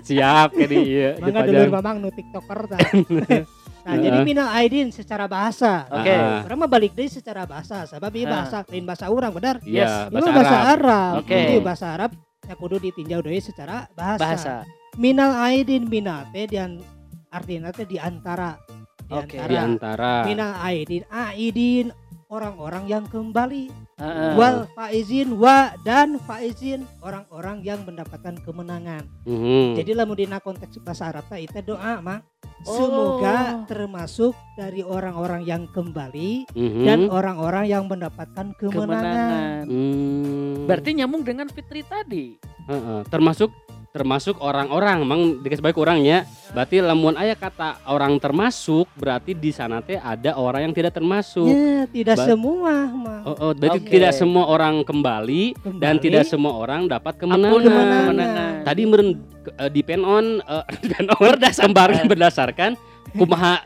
siap 0.00 0.52
kayak 0.52 0.68
di 0.70 0.78
iya 0.84 1.10
Mangga 1.18 1.44
dulur 1.44 1.68
mamang 1.68 1.96
nu 1.98 2.08
TikToker 2.08 2.60
tah. 2.70 2.80
Nah, 3.84 4.00
jadi 4.00 4.18
minal 4.20 4.48
aidin 4.50 4.88
secara 4.88 5.28
bahasa. 5.28 5.84
Oke. 5.86 6.08
Orang 6.42 6.58
mah 6.58 6.70
balik 6.70 6.92
deui 6.92 7.06
secara 7.06 7.44
bahasa, 7.44 7.84
sebab 7.84 8.08
Ah. 8.08 8.24
bahasa 8.26 8.56
lain 8.66 8.84
bahasa 8.84 9.04
orang 9.06 9.28
benar. 9.30 9.56
Iya, 9.60 9.84
Yes. 9.84 9.92
Ini 10.08 10.10
bahasa 10.10 10.24
mah 10.24 10.34
bahasa 10.34 10.56
Arab. 10.56 10.72
Arab. 10.72 11.12
Oke. 11.20 11.36
Jadi 11.36 11.54
bahasa 11.60 11.86
Arab 11.90 12.10
ya 12.42 12.54
kudu 12.54 12.76
ditinjau 12.78 13.20
deui 13.20 13.40
secara 13.40 13.76
bahasa. 13.92 14.20
Bahasa. 14.20 14.54
Minal 14.94 15.32
aidin 15.38 15.84
minal 15.84 16.24
teh 16.30 16.46
dian 16.46 16.80
artinya 17.28 17.68
teh 17.68 17.84
di 17.84 17.98
antara 17.98 18.56
di 19.02 19.12
Oke. 19.12 19.36
antara 19.36 19.50
Di 19.50 19.56
antara. 19.58 20.12
minal 20.24 20.52
aidin 20.62 21.02
aidin 21.06 21.86
orang-orang 22.26 22.88
yang 22.88 23.04
kembali 23.04 23.68
Heeh. 23.94 24.32
wal 24.34 24.66
faizin 24.72 25.34
wa 25.34 25.70
dan 25.82 26.18
faizin 26.20 26.82
orang-orang 26.98 27.62
yang 27.62 27.82
mendapatkan 27.82 28.34
kemenangan. 28.40 29.06
Mhm. 29.22 29.76
Jadi 29.76 29.90
lamun 29.92 30.16
dina 30.16 30.38
konteks 30.38 30.78
bahasa 30.80 31.10
Arab 31.10 31.26
teh 31.26 31.42
itu 31.42 31.58
doa 31.60 32.00
mah 32.00 32.22
Oh. 32.64 32.76
semoga 32.76 33.64
termasuk 33.68 34.32
dari 34.56 34.80
orang-orang 34.80 35.44
yang 35.44 35.62
kembali 35.68 36.48
Mhm. 36.52 36.84
dan 36.84 37.00
orang-orang 37.08 37.64
yang 37.68 37.84
mendapatkan 37.84 38.56
kemenangan. 38.56 38.84
Kemenangan. 38.88 39.64
Hmm. 39.68 40.64
Berarti 40.64 40.90
nyambung 40.96 41.22
dengan 41.24 41.46
Fitri 41.52 41.84
tadi. 41.84 42.36
Heeh, 42.64 43.00
termasuk 43.12 43.52
termasuk 43.94 44.42
orang-orang 44.42 45.06
mang 45.06 45.22
dikasih 45.38 45.62
baik 45.62 45.78
orangnya 45.78 46.26
berarti 46.50 46.82
lamun 46.82 47.14
aya 47.14 47.38
kata 47.38 47.78
orang 47.86 48.18
termasuk 48.18 48.90
berarti 48.92 49.38
di 49.38 49.54
sana 49.54 49.78
teh 49.78 49.94
ada 49.94 50.34
orang 50.34 50.66
yang 50.66 50.74
tidak 50.74 50.90
termasuk 50.92 51.46
Ya, 51.46 51.86
tidak 51.86 52.18
Ba- 52.18 52.26
semua 52.26 52.74
mah. 52.90 53.22
oh, 53.22 53.36
oh, 53.38 53.50
berarti 53.54 53.78
Oke. 53.78 53.94
tidak 53.94 54.10
semua 54.12 54.50
orang 54.50 54.82
kembali, 54.82 55.54
Kembali. 55.54 55.78
dan 55.78 55.94
tidak 55.96 56.26
semua 56.26 56.58
orang 56.58 56.90
dapat 56.90 57.14
kemenangan 57.14 57.54
kemenangan. 57.54 58.02
kemenangan. 58.10 58.52
tadi 58.66 58.82
meren 58.82 59.08
uh, 59.54 59.70
depend 59.70 60.02
on 60.02 60.24
uh, 60.42 60.66
depend 60.82 61.06
on 61.12 61.30
Berdasarkan. 61.30 62.04
berdasarkan 62.10 62.70
kumaha 63.14 63.62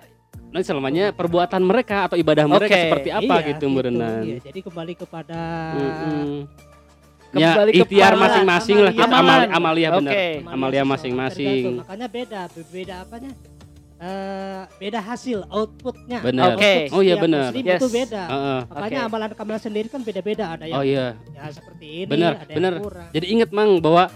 nah, 0.53 0.61
selamanya 0.61 1.09
perbuatan 1.11 1.63
mereka 1.63 2.05
atau 2.05 2.21
ibadah 2.21 2.45
mereka 2.45 2.69
Oke. 2.69 2.85
seperti 2.85 3.09
apa 3.09 3.33
Iya, 3.35 3.47
gitu 3.49 3.65
merenan 3.67 4.21
Iya, 4.29 4.37
jadi 4.45 4.61
kembali 4.61 4.93
kepada 4.93 5.41
Mm-mm. 5.73 6.29
Ya, 6.45 6.68
Kembali 7.29 7.71
ke 7.71 7.85
ikhtiar 7.85 8.13
masing-masing 8.17 8.79
lah 8.81 8.93
kita 8.93 9.05
Amalan. 9.13 9.49
Amalia, 9.53 9.53
Amalia 9.53 9.89
benar. 10.01 10.13
Oke. 10.13 10.27
Amalia 10.49 10.83
masing-masing. 10.85 11.63
Makanya 11.85 12.09
beda, 12.09 12.41
beda 12.73 12.95
apanya? 13.05 13.33
Eh, 13.99 14.63
beda 14.79 15.03
hasil 15.03 15.43
outputnya. 15.51 16.23
Benar. 16.23 16.55
Oke. 16.55 16.87
Output 16.87 16.95
Oh, 16.95 17.03
iya, 17.03 17.19
benar. 17.19 17.51
Yes. 17.51 17.83
itu 17.83 17.89
beda. 17.91 18.23
Heeh. 18.31 18.61
Makanya 18.71 18.99
Oke. 19.03 19.09
amalan 19.11 19.29
amalan 19.35 19.61
sendiri 19.61 19.87
kan 19.91 20.01
beda-beda. 20.07 20.45
Ada 20.55 20.65
yang 20.71 20.79
Oh 20.79 20.85
iya. 20.87 21.07
ya 21.35 21.45
seperti 21.51 21.87
ini, 22.07 22.09
Benar, 22.09 22.33
ada 22.39 22.53
benar. 22.55 22.73
yang 22.79 22.85
kurang. 22.87 23.09
Jadi 23.11 23.27
inget 23.27 23.51
mang 23.51 23.71
bahwa 23.83 24.07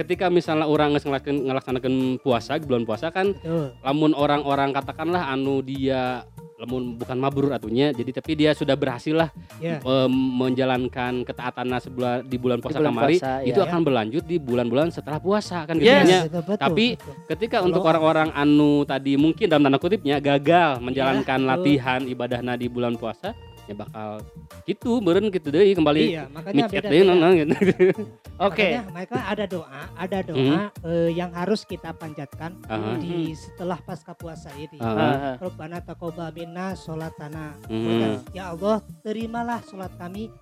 ketika 0.00 0.32
misalnya 0.32 0.64
orang 0.64 0.96
geus 0.96 1.04
ngelaksanakeun 1.04 1.36
ngelaksanakeun 1.44 1.96
puasa 2.24 2.56
bulan 2.58 2.88
puasa 2.88 3.12
kan 3.12 3.36
Betul. 3.36 3.76
lamun 3.84 4.12
orang-orang 4.16 4.72
katakanlah 4.72 5.28
anu 5.28 5.60
dia 5.60 6.24
lamun 6.60 6.92
bukan 7.00 7.16
mabrur 7.16 7.56
atunya 7.56 7.88
jadi 7.88 8.20
tapi 8.20 8.36
dia 8.36 8.52
sudah 8.52 8.76
berhasil 8.76 9.16
lah 9.16 9.32
Ya. 9.64 9.80
em, 9.80 10.12
menjalankan 10.12 11.24
ketaatannya 11.24 11.78
sebulan 11.80 12.16
di 12.28 12.36
bulan 12.36 12.60
puasa 12.60 12.80
bulan 12.80 12.92
kemari 12.92 13.16
puasa, 13.16 13.32
itu 13.44 13.60
ya. 13.60 13.64
akan 13.64 13.80
berlanjut 13.80 14.24
di 14.28 14.36
bulan-bulan 14.36 14.88
setelah 14.92 15.20
puasa 15.20 15.64
kan 15.64 15.80
gitu 15.80 15.88
Yes. 15.88 16.28
betul, 16.28 16.44
betul, 16.44 16.60
Tapi 16.60 16.86
betul. 17.00 17.14
ketika 17.32 17.56
untuk 17.64 17.80
orang-orang 17.80 18.28
anu 18.36 18.84
tadi 18.84 19.16
mungkin 19.16 19.48
dalam 19.48 19.64
tanda 19.64 19.80
kutipnya 19.80 20.20
gagal 20.20 20.84
menjalankan 20.84 21.38
betul. 21.40 21.48
latihan 21.48 22.00
ibadahnya 22.04 22.54
di 22.60 22.66
bulan 22.68 22.92
puasa 22.96 23.32
ya 23.70 23.74
bakal 23.78 24.18
gitu 24.66 24.98
beren 24.98 25.30
gitu 25.30 25.46
deh 25.48 25.62
kembali 25.70 26.02
iya, 26.10 26.26
makanya 26.26 26.66
beda. 26.66 26.88
deh 26.90 27.00
nang- 27.06 27.22
nang 27.22 27.34
gitu. 27.38 27.54
Oke. 28.40 28.66
Makanya 28.72 28.82
mereka 28.90 29.18
ada 29.28 29.44
doa, 29.44 29.82
ada 29.94 30.18
doa 30.24 30.58
eh, 30.82 31.10
yang 31.12 31.28
harus 31.30 31.60
kita 31.62 31.92
panjatkan 31.92 32.56
Aha. 32.66 32.96
di 32.96 33.36
setelah 33.36 33.76
pasca 33.78 34.16
puasa 34.16 34.48
ini. 34.56 34.80
Aha. 34.80 34.96
Heeh. 34.96 35.34
Rabbana 35.44 35.78
taqabbal 35.78 36.32
minna 36.32 36.72
sholatana. 36.72 37.52
Mhm. 37.68 38.32
Ya 38.32 38.50
Allah, 38.50 38.80
terimalah 39.04 39.60
sholat 39.62 39.92
kami, 39.94 40.32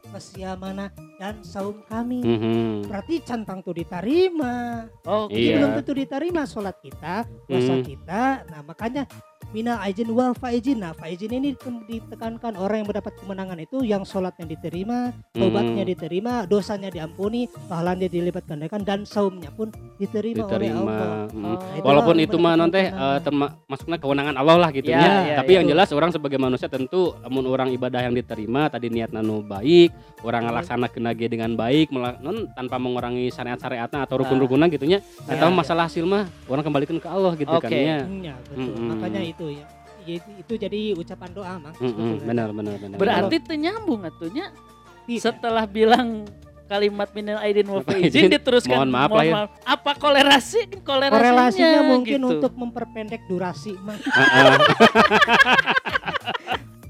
mana 0.56 0.94
dan 1.18 1.42
saum 1.42 1.82
kami. 1.84 2.22
Mhm. 2.22 2.86
Berarti 2.86 3.18
cantang 3.20 3.60
tuh 3.60 3.74
diterima. 3.74 4.86
Oke. 5.02 5.34
Jadi 5.34 5.42
Iya. 5.42 5.54
belum 5.58 5.70
tentu 5.82 5.92
diterima 5.92 6.42
sholat 6.46 6.78
kita, 6.78 7.26
puasa 7.50 7.74
Hmm. 7.74 7.84
kita. 7.84 8.22
Nah 8.46 8.60
makanya 8.62 9.10
mina 9.50 9.80
aijin 9.80 10.12
wal 10.12 10.32
faizin. 10.32 10.80
Nah 10.80 10.92
faizin 10.92 11.32
ini 11.32 11.56
ditekankan 11.88 12.54
orang 12.54 12.84
yang 12.84 12.88
mendapat 12.88 13.16
kemenangan 13.16 13.58
itu 13.58 13.80
yang 13.80 14.04
sholatnya 14.04 14.44
diterima, 14.44 15.10
tobatnya 15.32 15.84
Mhm. 15.84 15.90
diterima, 15.90 16.32
dosanya 16.44 16.88
diampuni, 16.88 17.48
pahalanya 17.66 18.06
dilipat 18.06 18.44
gandakan 18.44 18.84
dan 18.84 19.00
saumnya 19.02 19.48
pun 19.50 19.72
diterima, 19.96 20.44
oleh 20.44 20.70
Allah. 20.70 20.84
diterima 20.84 21.06
Mhm. 21.32 21.44
Oh. 21.44 21.56
Nah, 21.58 21.82
walaupun 21.82 22.16
itu 22.18 22.36
mah 22.36 22.54
nanti 22.54 22.80
kemenangan. 22.84 23.20
termasuknya 23.20 23.96
kewenangan 23.98 24.34
Allah 24.36 24.56
lah 24.58 24.70
gitu 24.70 24.88
Ya, 24.88 25.00
ya. 25.00 25.12
ya, 25.24 25.36
Tapi 25.40 25.52
ya. 25.52 25.56
yang 25.60 25.66
jelas 25.68 25.88
orang 25.90 26.10
sebagai 26.10 26.36
manusia 26.36 26.68
tentu 26.68 27.16
namun 27.18 27.44
orang 27.46 27.68
ibadah 27.70 28.00
yang 28.00 28.12
diterima 28.12 28.68
tadi 28.68 28.88
niat 28.88 29.10
nanu 29.10 29.40
baik, 29.40 29.90
orang 30.22 30.44
Hmm. 30.44 30.48
ngelaksanakeun 30.52 31.04
lagi 31.04 31.26
dengan 31.26 31.50
baik 31.54 31.88
melak- 31.88 32.20
non 32.20 32.46
tanpa 32.52 32.76
mengurangi 32.76 33.28
syariat-syariatnya 33.28 34.04
atau 34.04 34.14
rukun-rukunnya 34.18 34.68
gitunya. 34.68 34.98
Ya, 35.24 35.34
Atau 35.34 35.48
ya. 35.48 35.54
masalah 35.54 35.84
hasil 35.86 36.04
mah 36.04 36.28
orang 36.44 36.62
kembalikan 36.62 36.98
ke 36.98 37.08
Allah 37.08 37.32
gitu 37.34 37.48
Oke. 37.50 37.64
kan 37.64 37.70
ya. 37.72 37.98
Hmm, 38.04 38.20
ya, 38.20 38.34
betul. 38.44 38.60
Mm-mm. 38.68 38.88
Makanya 38.92 39.22
itu 39.22 39.37
ya. 39.46 39.66
Itu, 40.08 40.28
itu 40.40 40.52
jadi 40.56 40.80
ucapan 40.96 41.30
doa, 41.30 41.54
Mang. 41.60 41.74
Mm-mm, 41.76 41.84
sebetulnya. 41.84 42.24
benar 42.24 42.48
benar 42.50 42.74
benar. 42.80 42.96
Berarti 42.96 43.36
ternyambung 43.44 44.00
atunya 44.02 44.50
Iya. 45.04 45.20
setelah 45.32 45.64
bilang 45.64 46.24
kalimat 46.68 47.08
minal 47.16 47.40
aidin 47.40 47.64
wal 47.64 47.80
Izin, 47.80 47.92
faizin 47.96 48.28
diteruskan 48.28 48.76
mohon 48.76 48.92
maaf 48.92 49.08
lah 49.08 49.24
ya. 49.24 49.34
Apa 49.64 49.96
kolerasi 49.96 50.68
kolerasinya 50.84 51.16
Korelasinya 51.16 51.80
mungkin 51.82 52.20
gitu. 52.20 52.28
untuk 52.36 52.52
memperpendek 52.52 53.24
durasi, 53.24 53.72
Mang. 53.80 53.96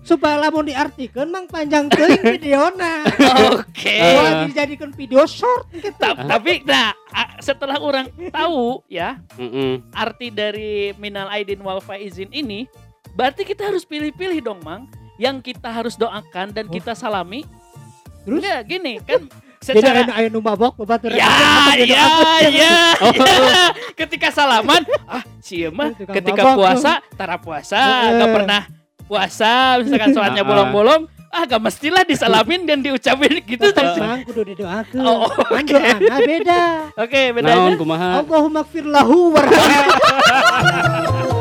Supaya 0.09 0.40
lamun 0.40 0.64
diartikan 0.64 1.29
mang 1.29 1.44
panjang 1.44 1.85
teuing 1.87 2.25
videona 2.33 3.05
Oke. 3.53 4.01
Wah 4.16 4.49
dijadikan 4.49 4.88
video 4.90 5.29
short 5.29 5.68
gitu. 5.71 5.92
Ta- 5.94 6.16
Tapi 6.16 6.64
nah 6.64 6.97
setelah 7.38 7.77
orang 7.77 8.09
tahu 8.29 8.81
ya 8.88 9.21
Mm-mm. 9.37 9.85
arti 9.92 10.33
dari 10.33 10.97
minal 10.97 11.29
aidin 11.29 11.61
wal 11.61 11.79
faizin 11.79 12.33
ini 12.33 12.64
berarti 13.12 13.44
kita 13.44 13.66
harus 13.66 13.85
pilih-pilih 13.85 14.40
dong, 14.40 14.64
Mang. 14.64 14.88
Yang 15.18 15.51
kita 15.51 15.68
harus 15.68 15.92
doakan 15.92 16.51
dan 16.51 16.64
Oh. 16.64 16.73
kita 16.73 16.94
salami. 16.94 17.42
Terus? 18.23 18.38
Enggak, 18.40 18.61
gini 18.64 18.94
kan 19.01 19.27
Jadi 19.59 19.83
secara 19.83 20.07
anu 20.07 20.12
aya 20.14 20.29
nu 20.31 20.38
mabok 20.38 20.79
batur. 20.81 21.11
Ya, 21.11 21.27
ya, 21.75 22.07
ya, 22.47 22.47
ya. 22.62 22.75
Ketika 23.92 24.31
salaman, 24.31 24.87
ah, 25.03 25.21
si 25.42 25.66
mah 25.66 25.90
Tukang 25.92 26.14
ketika 26.14 26.55
puasa, 26.55 26.92
tara 27.12 27.37
puasa, 27.37 27.77
nggak 28.14 28.31
pernah 28.33 28.62
puasa, 29.09 29.81
misalkan 29.81 30.12
sholatnya 30.12 30.44
Ah. 30.44 30.49
bolong-bolong, 30.49 31.03
ah, 31.29 31.42
gak 31.42 31.59
mestilah 31.59 32.05
disalamin 32.05 32.62
dan 32.62 32.85
diucapin 32.85 33.40
gitu. 33.42 33.64
Heeh. 33.64 33.97
Mang 33.97 34.23
kudu 34.23 34.44
didoakeun. 34.44 35.01
Oh, 35.03 35.33
Mang 35.49 35.64
doana 35.64 36.16
beda. 36.21 36.62
Oke, 36.94 37.33
bedanya. 37.33 37.57
Naon 37.57 37.75
kumaha? 37.75 38.21
Allahumma 38.21 38.61
gfir 38.62 38.85
lahu 38.85 39.33
warhamhu. 39.33 39.97